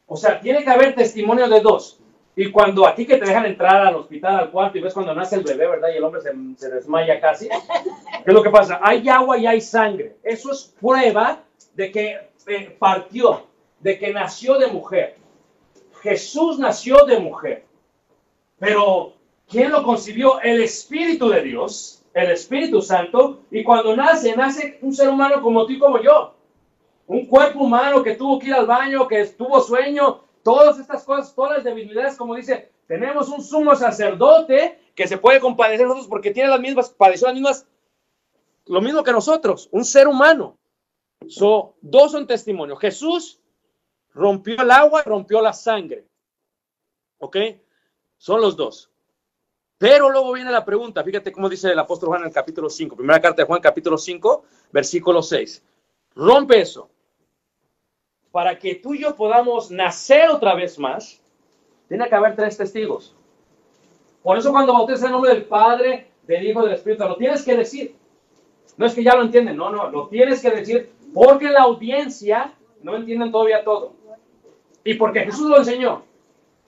[0.06, 2.00] O sea, tiene que haber testimonio de dos.
[2.36, 5.14] Y cuando a ti que te dejan entrar al hospital, al cuarto, y ves cuando
[5.14, 5.88] nace el bebé, ¿verdad?
[5.94, 7.48] Y el hombre se, se desmaya casi.
[7.48, 8.80] ¿Qué es lo que pasa?
[8.82, 10.16] Hay agua y hay sangre.
[10.22, 11.42] Eso es prueba
[11.74, 13.46] de que eh, partió,
[13.78, 15.16] de que nació de mujer.
[16.02, 17.64] Jesús nació de mujer.
[18.58, 19.14] Pero,
[19.48, 20.40] ¿quién lo concibió?
[20.40, 23.42] El Espíritu de Dios, el Espíritu Santo.
[23.50, 26.34] Y cuando nace, nace un ser humano como tú y como yo.
[27.06, 30.22] Un cuerpo humano que tuvo que ir al baño, que tuvo sueño.
[30.42, 35.40] Todas estas cosas, todas las debilidades, como dice, tenemos un sumo sacerdote que se puede
[35.40, 37.66] compadecer nosotros porque tiene las mismas, padeció las mismas,
[38.66, 40.56] lo mismo que nosotros, un ser humano.
[41.26, 42.78] So, dos son testimonios.
[42.78, 43.40] Jesús
[44.14, 46.06] Rompió el agua y rompió la sangre.
[47.18, 47.36] ¿Ok?
[48.16, 48.90] Son los dos.
[49.78, 52.96] Pero luego viene la pregunta, fíjate cómo dice el apóstol Juan en el capítulo 5,
[52.96, 55.62] primera carta de Juan, capítulo 5, versículo 6.
[56.14, 56.88] Rompe eso.
[58.30, 61.20] Para que tú y yo podamos nacer otra vez más,
[61.88, 63.14] tiene que haber tres testigos.
[64.22, 67.56] Por eso cuando bautizas el nombre del Padre, del Hijo, del Espíritu, lo tienes que
[67.56, 67.96] decir.
[68.76, 72.52] No es que ya lo entienden, no, no, lo tienes que decir porque la audiencia
[72.82, 73.94] no entienden todavía todo.
[74.82, 76.02] Y porque Jesús lo enseñó.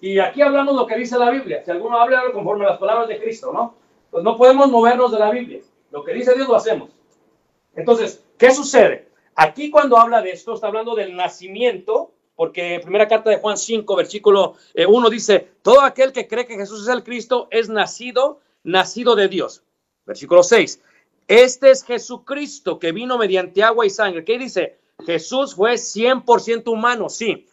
[0.06, 1.64] Y aquí hablamos lo que dice la Biblia.
[1.64, 3.74] Si alguno habla conforme a las palabras de Cristo, ¿no?
[4.08, 5.58] Pues no podemos movernos de la Biblia.
[5.90, 6.90] Lo que dice Dios lo hacemos.
[7.74, 9.08] Entonces, ¿qué sucede?
[9.34, 13.96] Aquí cuando habla de esto, está hablando del nacimiento, porque primera carta de Juan 5,
[13.96, 18.38] versículo 1 eh, dice, todo aquel que cree que Jesús es el Cristo es nacido,
[18.62, 19.64] nacido de Dios.
[20.04, 20.82] Versículo 6,
[21.26, 24.24] este es Jesucristo que vino mediante agua y sangre.
[24.24, 24.78] ¿Qué dice?
[25.04, 27.48] Jesús fue 100% humano, sí,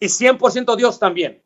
[0.00, 1.40] y 100% Dios también.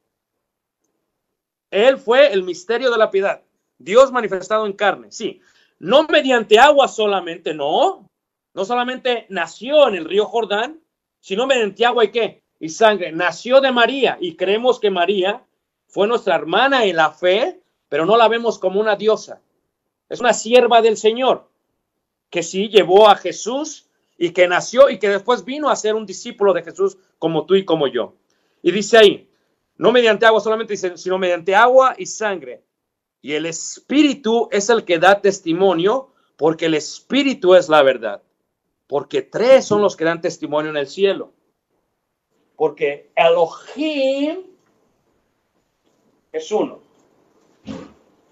[1.77, 3.43] Él fue el misterio de la piedad.
[3.77, 5.43] Dios manifestado en carne, sí.
[5.79, 8.09] No mediante agua solamente, no.
[8.55, 10.81] No solamente nació en el río Jordán,
[11.20, 12.43] sino mediante agua y qué?
[12.59, 13.12] Y sangre.
[13.12, 15.45] Nació de María y creemos que María
[15.87, 17.61] fue nuestra hermana en la fe,
[17.91, 19.43] pero no la vemos como una diosa.
[20.09, 21.47] Es una sierva del Señor
[22.31, 26.07] que sí llevó a Jesús y que nació y que después vino a ser un
[26.07, 28.14] discípulo de Jesús como tú y como yo.
[28.62, 29.29] Y dice ahí,
[29.79, 32.64] no mediante agua solamente, sino mediante agua y sangre.
[33.20, 38.22] Y el Espíritu es el que da testimonio, porque el Espíritu es la verdad.
[38.87, 41.33] Porque tres son los que dan testimonio en el cielo.
[42.55, 44.45] Porque Elohim
[46.33, 46.81] es uno.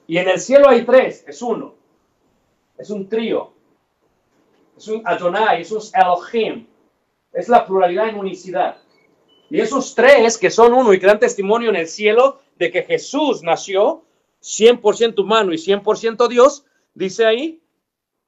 [0.07, 1.75] Y en el cielo hay tres, es uno.
[2.79, 3.53] Es un trío.
[4.77, 6.67] Es un Adonai, es un Elohim.
[7.33, 8.84] Es la pluralidad en unicidad.
[9.55, 13.45] Y esos tres que son uno y dan testimonio en el cielo de que Jesús
[13.45, 14.03] nació
[14.43, 17.63] 100% humano y 100% Dios, dice ahí,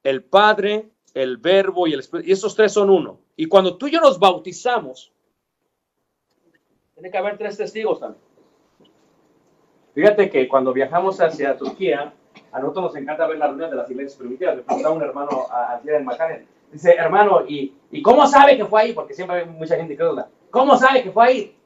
[0.04, 2.28] el Padre, el Verbo y el Espíritu.
[2.28, 3.18] Y esos tres son uno.
[3.34, 5.10] Y cuando tú y yo nos bautizamos,
[6.94, 8.22] tiene que haber tres testigos también.
[9.94, 12.14] Fíjate que cuando viajamos hacia Turquía,
[12.56, 14.56] a nosotros nos encanta ver la reunión de las iglesias primitivas.
[14.56, 16.46] Le preguntaba un hermano a en Macanen.
[16.72, 18.92] Dice, hermano, ¿y, ¿y cómo sabe que fue ahí?
[18.94, 20.30] Porque siempre hay mucha gente duda.
[20.50, 21.56] ¿Cómo sabe que fue ahí?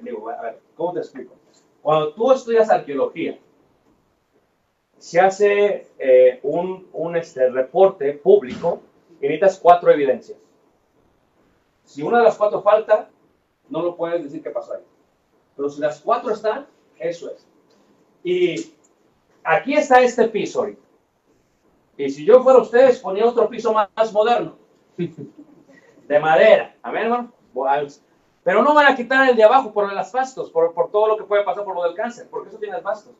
[0.00, 1.34] digo, a ver, ¿cómo te explico?
[1.82, 3.36] Cuando tú estudias arqueología,
[4.96, 8.80] se hace eh, un, un este, reporte público
[9.20, 10.38] y necesitas cuatro evidencias.
[11.84, 13.10] Si una de las cuatro falta,
[13.68, 14.82] no lo puedes decir qué pasó ahí.
[15.56, 16.64] Pero si las cuatro están,
[16.96, 17.44] eso es.
[18.22, 18.77] Y
[19.44, 20.82] aquí está este piso ahorita.
[21.96, 24.56] Y si yo fuera ustedes, ponía otro piso más, moderno.
[26.06, 26.76] De madera.
[26.82, 27.32] Amén, hermano.
[28.44, 31.16] Pero no van a quitar el de abajo por el asbestos, por, por todo lo
[31.16, 33.14] que puede pasar por lo del cáncer, porque eso tiene asbestos.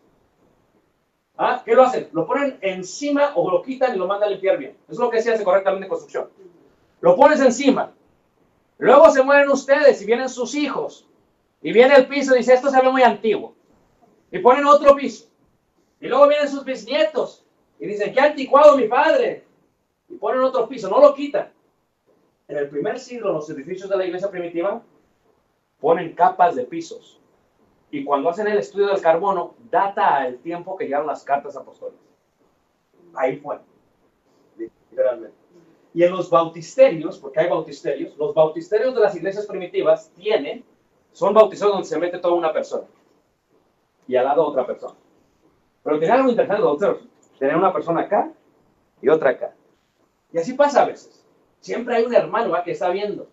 [1.37, 1.63] ¿Ah?
[1.65, 2.09] ¿Qué lo hacen?
[2.13, 4.77] Lo ponen encima o lo quitan y lo mandan a limpiar bien.
[4.85, 6.29] Eso es lo que se hace correctamente en construcción.
[7.01, 7.93] Lo pones encima.
[8.79, 11.09] Luego se mueren ustedes y vienen sus hijos.
[11.63, 13.55] Y viene el piso y dice, esto se ve muy antiguo.
[14.33, 15.28] Y ponen otro piso.
[16.01, 17.45] Y luego vienen sus bisnietos
[17.79, 19.45] y dicen, qué anticuado mi padre.
[20.09, 21.53] Y ponen otro piso, no lo quitan.
[22.47, 24.83] En el primer siglo, los edificios de la iglesia primitiva
[25.81, 27.19] ponen capas de pisos
[27.91, 32.05] y cuando hacen el estudio del carbono, data el tiempo que llegaron las cartas apostólicas.
[33.15, 33.59] Ahí fue,
[34.57, 35.37] literalmente.
[35.95, 40.65] Y en los bautisterios, porque hay bautisterios, los bautisterios de las iglesias primitivas tienen,
[41.13, 42.87] son bautizados donde se mete toda una persona
[44.07, 44.95] y al lado otra persona.
[45.89, 46.99] Pero tiene algo interesante los
[47.39, 48.31] tener una persona acá
[49.01, 49.55] y otra acá.
[50.31, 51.25] Y así pasa a veces.
[51.61, 53.27] Siempre hay un hermano que está viendo.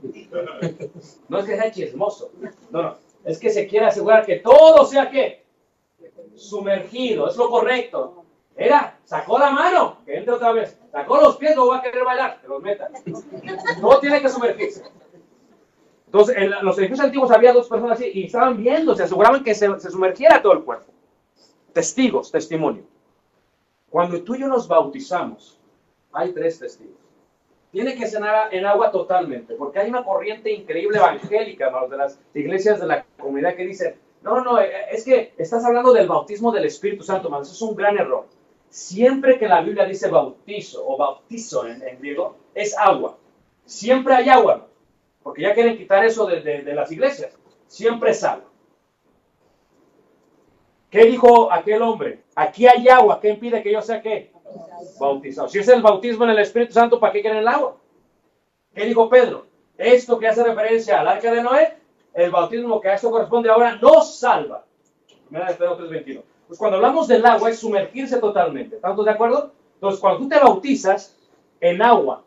[1.28, 2.30] No es que sea chismoso.
[2.70, 5.42] No, no es que se quiere asegurar que todo sea que
[6.36, 8.22] sumergido, es lo correcto.
[8.54, 12.04] Era, sacó la mano, que entre otra vez, sacó los pies, no va a querer
[12.04, 12.88] bailar, que los meta.
[13.80, 14.84] Todo tiene que sumergirse.
[16.04, 19.52] Entonces, en los edificios antiguos había dos personas así y estaban viendo, se aseguraban que
[19.52, 20.92] se sumergiera todo el cuerpo.
[21.76, 22.84] Testigos, testimonio.
[23.90, 25.60] Cuando tú y yo nos bautizamos,
[26.10, 27.06] hay tres testigos
[27.76, 32.18] tiene que cenar en agua totalmente, porque hay una corriente increíble evangélica, hermanos, de las
[32.32, 36.50] iglesias de la comunidad que dicen, no, no, eh, es que estás hablando del bautismo
[36.52, 38.28] del Espíritu Santo, hermanos, es un gran error.
[38.70, 43.18] Siempre que la Biblia dice bautizo o bautizo en, griego, es agua.
[43.66, 44.66] Siempre hay agua,
[45.22, 47.36] porque ya quieren quitar eso de, de las iglesias.
[47.66, 48.48] Siempre es agua.
[50.96, 52.22] ¿Qué dijo aquel hombre?
[52.34, 54.32] Aquí hay agua, ¿qué impide que yo sea qué?
[54.98, 55.46] bautizado.
[55.46, 57.76] Si es el bautismo en el Espíritu Santo, ¿para qué quieren el agua?
[58.74, 59.46] ¿Qué dijo Pedro?
[59.76, 61.76] Esto que hace referencia al arca de Noé,
[62.14, 64.64] el bautismo que a esto corresponde ahora, no salva.
[65.28, 66.22] Mira Pedro 3.21.
[66.46, 68.76] Pues cuando hablamos del agua es sumergirse totalmente.
[68.76, 69.52] ¿Estamos de acuerdo?
[69.74, 71.14] Entonces, cuando tú te bautizas
[71.60, 72.22] en agua,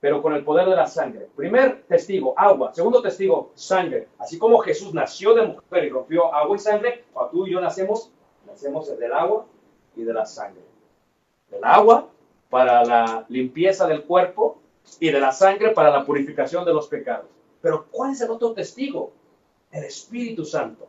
[0.00, 1.28] pero con el poder de la sangre.
[1.34, 2.74] Primer testigo, agua.
[2.74, 4.08] Segundo testigo, sangre.
[4.18, 7.60] Así como Jesús nació de mujer y rompió agua y sangre, cuando tú y yo
[7.60, 8.10] nacemos,
[8.46, 9.46] nacemos del agua
[9.96, 10.62] y de la sangre
[11.50, 12.08] del agua
[12.50, 14.58] para la limpieza del cuerpo
[15.00, 17.26] y de la sangre para la purificación de los pecados.
[17.60, 19.12] Pero ¿cuál es el otro testigo?
[19.70, 20.88] El Espíritu Santo.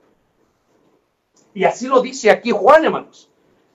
[1.53, 3.30] Y así lo dice aquí Juan, hermanos.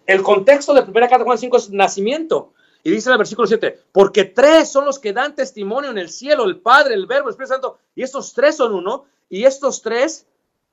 [0.06, 2.51] El contexto de primera carta Juan 5 es nacimiento.
[2.82, 6.44] Y dice el versículo 7, porque tres son los que dan testimonio en el cielo,
[6.44, 10.26] el Padre, el Verbo, el Espíritu Santo, y estos tres son uno, y estos tres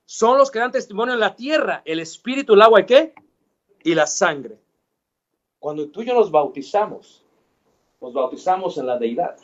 [0.06, 3.14] son los que dan testimonio en la tierra, el Espíritu, el agua y qué?
[3.84, 4.58] Y la sangre.
[5.60, 7.22] Cuando tú y yo nos bautizamos,
[8.00, 9.36] nos bautizamos en la deidad.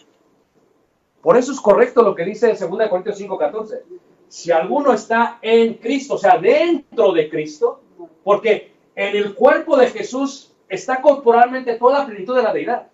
[1.23, 3.83] Por eso es correcto lo que dice 2 Corintios 5:14.
[4.29, 7.81] Si alguno está en Cristo, o sea, dentro de Cristo,
[8.25, 12.89] porque en el cuerpo de Jesús está corporalmente toda la plenitud de la deidad.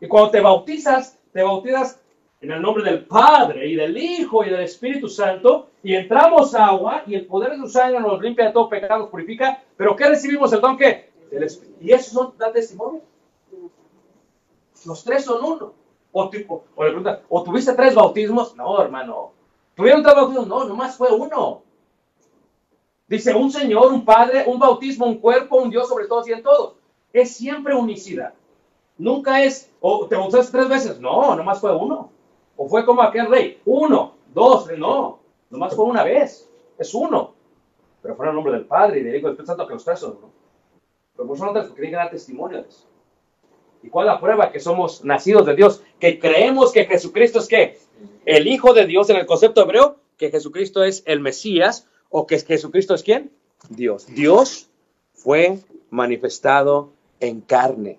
[0.00, 2.00] Y cuando te bautizas, te bautizas
[2.40, 6.66] en el nombre del Padre y del Hijo y del Espíritu Santo, y entramos a
[6.66, 9.62] agua y el poder de su sangre nos limpia de todo pecado, nos purifica.
[9.76, 11.14] Pero ¿qué recibimos el don que
[11.80, 13.02] y esos son, dan testimonio.
[14.84, 15.72] Los tres son uno.
[16.12, 18.54] O, tipo, o, le pregunta, ¿o tuviste tres bautismos?
[18.54, 19.32] No, hermano.
[19.74, 20.46] ¿Tuvieron tres bautismos?
[20.46, 21.62] No, nomás fue uno.
[23.08, 26.42] Dice un Señor, un Padre, un bautismo, un cuerpo, un Dios sobre todos y en
[26.42, 26.74] todos.
[27.14, 28.34] Es siempre unicidad.
[28.98, 31.00] Nunca es, o te bautizaste tres veces.
[31.00, 32.10] No, nomás fue uno.
[32.56, 33.60] O fue como aquel rey.
[33.64, 35.20] Uno, dos, no.
[35.48, 36.50] Nomás fue una vez.
[36.76, 37.34] Es uno.
[38.02, 40.30] Pero fue el nombre del Padre y del Hijo del que los tres son uno.
[41.16, 42.86] Pero por eso que dar testimonio de eso.
[43.84, 44.50] ¿Y cuál es la prueba?
[44.50, 47.78] Que somos nacidos de Dios, que creemos que Jesucristo es qué?
[48.24, 52.38] El Hijo de Dios en el concepto hebreo, que Jesucristo es el Mesías, o que
[52.38, 53.30] Jesucristo es quién?
[53.68, 54.06] Dios.
[54.06, 54.68] Dios
[55.12, 55.60] fue
[55.90, 56.92] manifestado
[57.26, 57.98] en carne.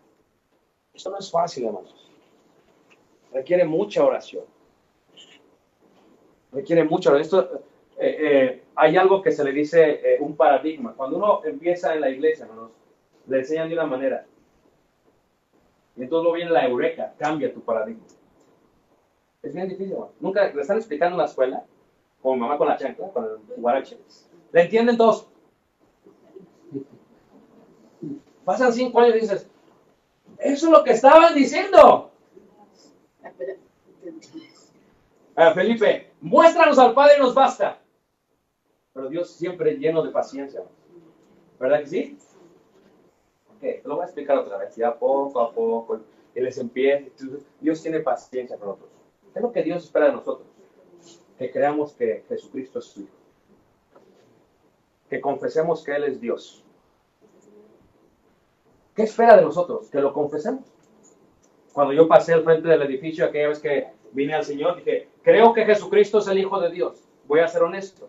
[0.93, 2.11] Esto no es fácil, hermanos.
[3.33, 4.45] Requiere mucha oración.
[6.51, 7.43] Requiere mucha oración.
[7.43, 7.61] Esto,
[7.97, 10.93] eh, eh, hay algo que se le dice eh, un paradigma.
[10.95, 12.71] Cuando uno empieza en la iglesia, hermanos,
[13.27, 14.25] le enseñan de una manera.
[15.97, 18.03] Y entonces luego viene la eureka, cambia tu paradigma.
[19.41, 19.95] Es bien difícil.
[20.19, 21.63] Nunca le están explicando en la escuela,
[22.21, 23.97] como mamá con la chancla, con el guarache.
[24.51, 25.27] ¿Le entienden todos?
[28.45, 29.47] Pasan cinco años y dices,
[30.37, 32.11] eso es lo que estaban diciendo.
[35.35, 37.79] Ah, Felipe, muéstranos al Padre y nos basta.
[38.93, 40.63] Pero Dios siempre lleno de paciencia.
[41.59, 42.17] ¿Verdad que sí?
[43.55, 45.99] Ok, te lo voy a explicar otra vez, ya poco a poco.
[46.33, 47.09] Y les empieza.
[47.59, 48.91] Dios tiene paciencia con nosotros.
[49.33, 50.47] ¿Qué es lo que Dios espera de nosotros?
[51.37, 53.11] Que creamos que Jesucristo es su Hijo.
[55.09, 56.64] Que confesemos que Él es Dios.
[58.95, 59.89] ¿Qué espera de nosotros?
[59.89, 60.63] Que lo confesemos.
[61.73, 65.53] Cuando yo pasé al frente del edificio aquella vez que vine al Señor, dije, creo
[65.53, 67.03] que Jesucristo es el Hijo de Dios.
[67.27, 68.07] Voy a ser honesto.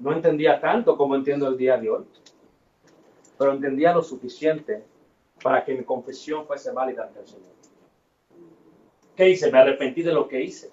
[0.00, 2.04] No entendía tanto como entiendo el día de hoy,
[3.38, 4.84] pero entendía lo suficiente
[5.42, 7.54] para que mi confesión fuese válida ante el Señor.
[9.16, 9.50] ¿Qué hice?
[9.50, 10.70] Me arrepentí de lo que hice,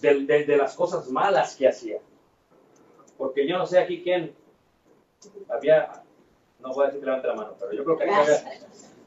[0.00, 1.98] de, las cosas malas que hacía.
[3.16, 4.34] Porque yo no sé aquí quién
[5.48, 6.04] había,
[6.60, 8.24] no voy a decir que levante la mano, pero yo creo que había,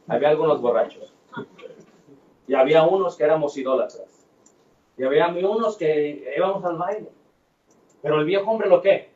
[0.07, 1.13] había algunos borrachos.
[2.47, 4.27] Y había unos que éramos idólatras.
[4.97, 7.09] Y había unos que íbamos al baile.
[8.01, 9.09] Pero el viejo hombre lo que?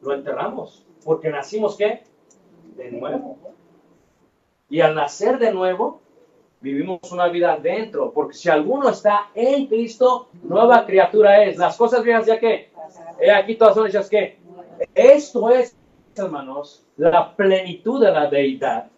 [0.00, 0.84] Lo enterramos.
[1.04, 2.02] Porque nacimos qué?
[2.76, 3.38] De nuevo.
[4.70, 6.00] Y al nacer de nuevo,
[6.60, 8.10] vivimos una vida dentro.
[8.12, 11.58] Porque si alguno está en Cristo, nueva criatura es.
[11.58, 12.70] Las cosas viejas ya que,
[13.34, 14.38] aquí todas son hechas que.
[14.94, 15.76] Esto es,
[16.20, 18.90] hermanos, la plenitud de la deidad.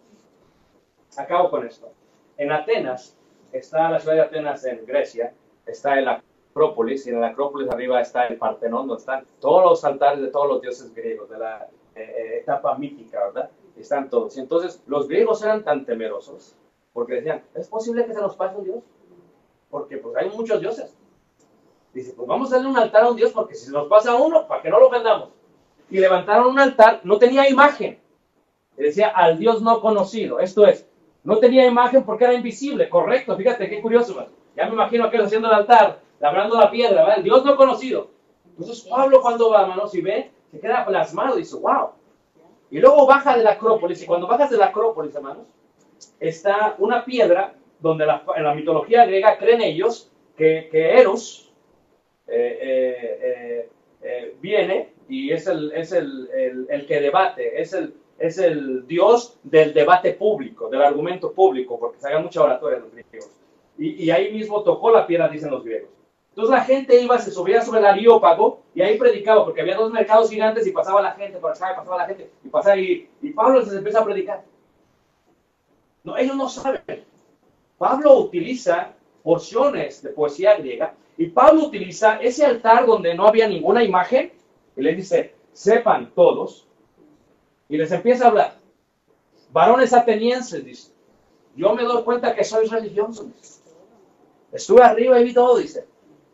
[1.17, 1.91] Acabo con esto.
[2.37, 3.15] En Atenas,
[3.51, 5.33] está la ciudad de Atenas en Grecia,
[5.65, 9.85] está el Acrópolis, y en el Acrópolis arriba está el Partenón, donde están todos los
[9.85, 13.49] altares de todos los dioses griegos, de la eh, etapa mítica, ¿verdad?
[13.77, 14.35] Están todos.
[14.37, 16.55] Y entonces los griegos eran tan temerosos,
[16.91, 18.83] porque decían, ¿es posible que se nos pase un dios?
[19.69, 20.95] Porque pues hay muchos dioses.
[21.93, 24.15] Dice, pues vamos a darle un altar a un dios, porque si se nos pasa
[24.15, 25.29] uno, para que no lo ofendamos.
[25.89, 27.99] Y levantaron un altar, no tenía imagen.
[28.77, 30.39] Y decía, al dios no conocido.
[30.39, 30.87] Esto es,
[31.23, 34.15] no tenía imagen porque era invisible, correcto, fíjate qué curioso.
[34.15, 34.27] Man.
[34.55, 37.17] Ya me imagino que haciendo el altar, labrando la piedra, ¿verdad?
[37.17, 38.09] El Dios no conocido.
[38.57, 41.89] Entonces Pablo cuando va, hermanos, y ve, se queda plasmado y dice, wow.
[42.71, 45.47] Y luego baja de la Acrópolis, y cuando bajas de la Acrópolis, hermanos,
[46.19, 51.51] está una piedra donde la, en la mitología griega creen ellos que, que Eros
[52.27, 53.69] eh, eh,
[54.01, 58.87] eh, viene y es, el, es el, el, el que debate, es el, es el
[58.87, 63.29] Dios del debate público, del argumento público, porque se hagan mucha oratoria los griegos.
[63.77, 65.89] Y, y, ahí mismo tocó la piedra, dicen los griegos.
[66.29, 69.91] Entonces la gente iba, se subía sobre el areópago y ahí predicaba, porque había dos
[69.91, 73.09] mercados gigantes y pasaba la gente por acá, y pasaba la gente, y pasaba y,
[73.21, 74.43] y Pablo se empieza a predicar.
[76.03, 77.03] No, ellos no saben.
[77.77, 78.93] Pablo utiliza
[79.23, 84.31] porciones de poesía griega y Pablo utiliza ese altar donde no había ninguna imagen
[84.75, 86.67] y le dice, sepan todos
[87.69, 88.57] y les empieza a hablar.
[89.51, 90.91] Varones atenienses, dice.
[91.55, 93.27] Yo me doy cuenta que sois religiosos.
[94.51, 95.87] Estuve arriba y vi todo, dice.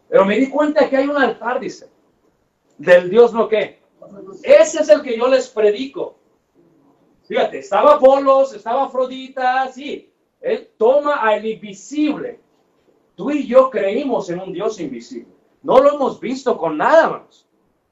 [0.09, 1.89] Pero me di cuenta que hay un altar, dice.
[2.77, 3.79] Del Dios no qué.
[4.43, 6.15] Ese es el que yo les predico.
[7.27, 10.11] Fíjate, estaba Polos, estaba Afrodita, sí.
[10.41, 12.39] Él toma al invisible.
[13.15, 15.31] Tú y yo creímos en un Dios invisible.
[15.61, 17.47] No lo hemos visto con nada más.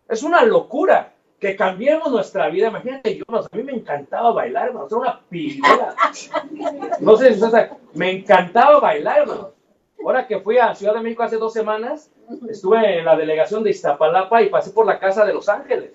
[0.09, 2.67] Es una locura que cambiemos nuestra vida.
[2.67, 5.95] Imagínate, yo, a mí me encantaba bailar, hermano, era una pilera.
[6.99, 7.41] No sé si
[7.93, 9.51] me encantaba bailar, hermano.
[10.03, 12.09] Ahora que fui a Ciudad de México hace dos semanas,
[12.49, 15.91] estuve en la delegación de Iztapalapa y pasé por la casa de Los Ángeles.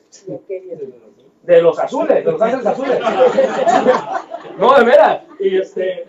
[1.43, 2.99] De los azules, de los ángeles azules.
[4.59, 5.23] No, de veras.
[5.41, 6.07] Y este.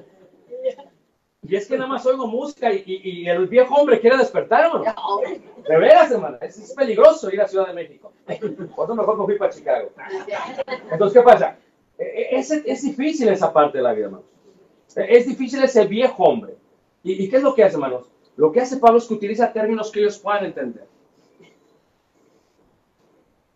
[1.47, 4.65] Y es que nada más oigo música y, y, y el viejo hombre quiere despertar,
[4.65, 4.85] hermano.
[5.67, 6.37] De veras, hermano.
[6.41, 8.13] Es, es, peligroso ir a Ciudad de México.
[8.27, 9.89] Eso mejor me fui para Chicago.
[10.91, 11.57] Entonces, ¿qué pasa?
[11.97, 14.23] Es, es difícil esa parte de la vida, hermano.
[14.95, 16.55] Es difícil ese viejo hombre.
[17.03, 18.09] ¿Y, ¿Y qué es lo que hace, hermanos?
[18.37, 20.87] Lo que hace Pablo es que utiliza términos que ellos puedan entender.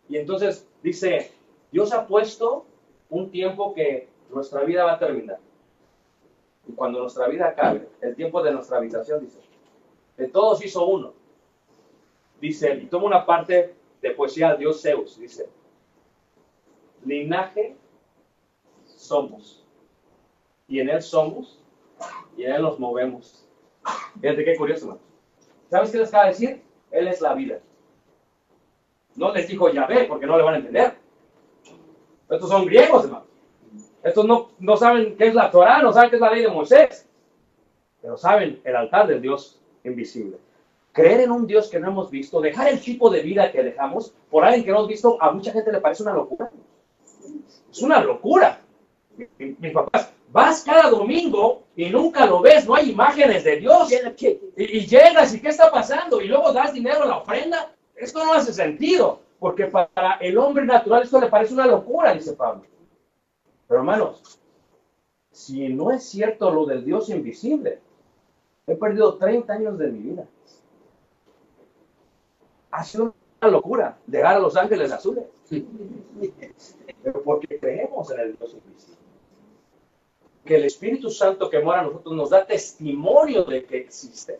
[0.07, 1.31] Y entonces dice,
[1.71, 2.65] Dios ha puesto
[3.09, 5.39] un tiempo que nuestra vida va a terminar.
[6.70, 9.39] Y cuando nuestra vida acabe, el tiempo de nuestra habitación, dice,
[10.17, 11.13] de todos hizo uno.
[12.39, 15.49] Dice, y toma una parte de poesía de Dios Zeus, dice,
[17.03, 17.76] linaje
[18.86, 19.65] somos,
[20.67, 21.59] y en él somos,
[22.38, 23.47] y en él nos movemos.
[24.22, 24.99] Fíjate qué curioso.
[25.72, 26.63] ¿Sabes qué les acaba de decir?
[26.91, 27.59] Él es la vida.
[29.15, 30.93] No les dijo Yahvé, porque no le van a entender.
[32.30, 33.26] Estos son griegos, hermano.
[34.04, 36.50] Estos no, no saben qué es la Torah, no saben qué es la ley de
[36.50, 37.08] Moisés.
[38.02, 40.38] pero saben el altar del Dios invisible.
[40.91, 44.14] Creer en un Dios que no hemos visto, dejar el tipo de vida que dejamos
[44.30, 46.50] por alguien que no hemos visto, a mucha gente le parece una locura.
[47.72, 48.62] Es una locura.
[49.38, 53.91] Mis papás, vas cada domingo y nunca lo ves, no hay imágenes de Dios.
[53.91, 53.97] Y,
[54.64, 56.22] y, llegas y ¿qué está pasando?
[56.22, 57.72] Y luego das dinero a la ofrenda.
[57.95, 62.34] Esto no hace sentido, porque para el hombre natural esto le parece una locura, dice
[62.34, 62.64] Pablo.
[63.70, 64.39] Pero hermanos,
[65.32, 67.80] si no es cierto lo del Dios invisible,
[68.65, 70.26] he perdido 30 años de mi vida.
[72.72, 75.26] Ha sido una locura llegar a Los Ángeles Azules.
[77.03, 78.97] Pero porque creemos en el Dios invisible.
[80.45, 84.39] Que el Espíritu Santo que mora en nosotros nos da testimonio de que existe.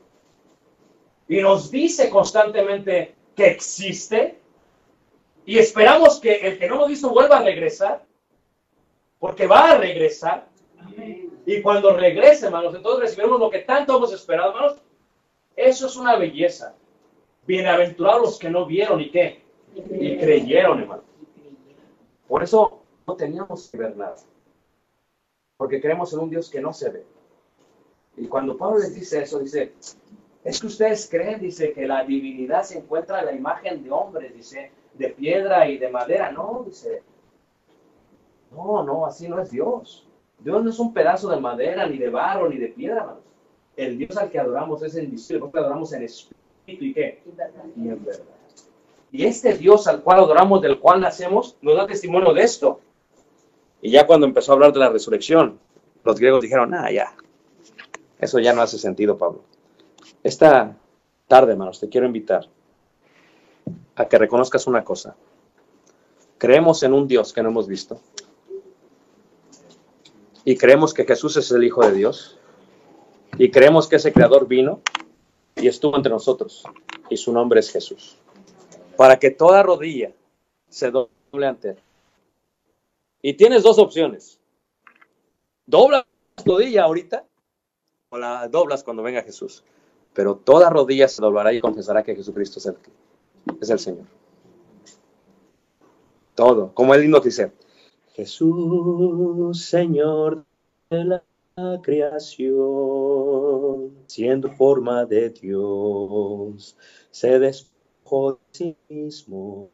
[1.28, 4.40] Y nos dice constantemente que existe.
[5.46, 8.09] Y esperamos que el que no lo visto vuelva a regresar.
[9.20, 10.48] Porque va a regresar.
[11.46, 14.82] Y cuando regrese, hermanos, entonces recibiremos lo que tanto hemos esperado, hermanos.
[15.56, 16.76] Eso es una belleza.
[17.46, 19.42] Bienaventurados los que no vieron y qué.
[19.76, 21.04] Y creyeron, hermano.
[22.28, 24.16] Por eso no teníamos que ver nada.
[25.58, 27.06] Porque creemos en un Dios que no se ve.
[28.16, 29.74] Y cuando Pablo les dice eso, dice,
[30.44, 34.34] es que ustedes creen, dice, que la divinidad se encuentra en la imagen de hombres,
[34.34, 36.32] dice, de piedra y de madera.
[36.32, 37.02] No, dice,
[38.52, 40.08] no, no, así no es Dios.
[40.40, 43.24] Dios no es un pedazo de madera, ni de barro, ni de piedra, hermanos.
[43.76, 47.24] El Dios al que adoramos es el invisible, porque adoramos en espíritu y qué?
[47.76, 48.24] Y en verdad.
[49.12, 52.80] Y este Dios al cual adoramos, del cual nacemos, nos da testimonio de esto.
[53.82, 55.60] Y ya cuando empezó a hablar de la resurrección,
[56.04, 57.16] los griegos dijeron, ah, ya,
[58.20, 59.42] eso ya no hace sentido, Pablo.
[60.24, 60.76] Esta
[61.28, 62.48] tarde, hermanos, te quiero invitar
[63.96, 65.16] a que reconozcas una cosa.
[66.38, 68.02] Creemos en un Dios que no hemos visto.
[70.50, 72.40] Y creemos que Jesús es el Hijo de Dios.
[73.38, 74.82] Y creemos que ese Creador vino
[75.56, 76.64] y estuvo entre nosotros.
[77.08, 78.18] Y su nombre es Jesús
[78.98, 80.12] para que toda rodilla
[80.68, 81.78] se doble ante él.
[83.22, 84.40] Y tienes dos opciones.
[85.68, 87.28] Dobla la rodilla ahorita
[88.10, 89.64] o la doblas cuando venga Jesús.
[90.16, 92.78] Pero toda rodilla se doblará y confesará que Jesucristo es el,
[93.62, 94.06] es el Señor.
[96.34, 96.74] Todo.
[96.74, 97.52] Como el himno dice,
[98.16, 100.46] Jesús, Señor
[100.90, 101.24] de la
[101.82, 102.60] creación,
[104.08, 106.76] siendo forma de Dios,
[107.12, 107.80] se despide
[108.52, 109.70] sí mismo,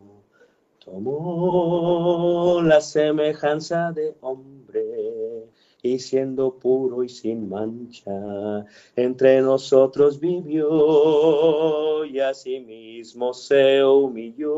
[0.83, 5.47] tomó la semejanza de hombre
[5.81, 8.65] y siendo puro y sin mancha,
[8.95, 14.49] entre nosotros vivió y asimismo se humilló,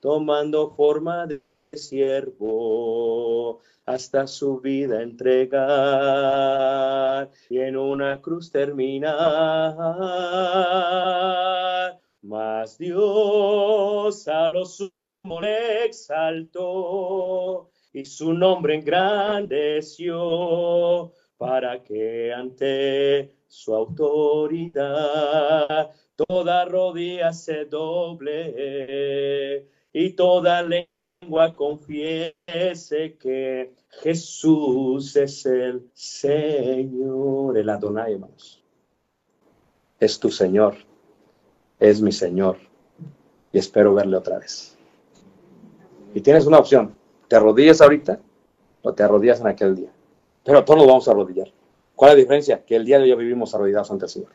[0.00, 5.56] tomando forma de siervo hasta su vida entregar
[7.48, 9.76] y en una cruz terminar.
[12.22, 23.74] Mas Dios a lo sumo le exaltó y su nombre engrandeció para que ante su
[23.74, 30.95] autoridad toda rodilla se doble y toda lengua
[31.56, 38.62] confiese que Jesús es el Señor, el Adonai, hermanos.
[39.98, 40.76] Es tu Señor,
[41.80, 42.58] es mi Señor,
[43.52, 44.76] y espero verle otra vez.
[46.14, 46.94] Y tienes una opción,
[47.28, 48.20] te arrodillas ahorita
[48.82, 49.92] o te arrodillas en aquel día.
[50.44, 51.50] Pero todos nos vamos a arrodillar.
[51.94, 52.64] ¿Cuál es la diferencia?
[52.64, 54.32] Que el día de hoy vivimos arrodillados ante el Señor.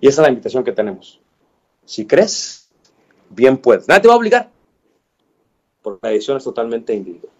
[0.00, 1.20] Y esa es la invitación que tenemos.
[1.84, 2.70] Si crees,
[3.28, 3.86] bien puedes.
[3.86, 4.50] Nadie te va a obligar
[5.82, 7.32] por la edición es totalmente individual.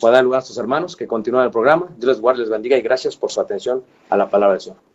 [0.00, 1.88] Voy a dar lugar a sus hermanos que continúan el programa.
[1.96, 4.91] Dios les guarde, les bendiga y gracias por su atención a la palabra del Señor.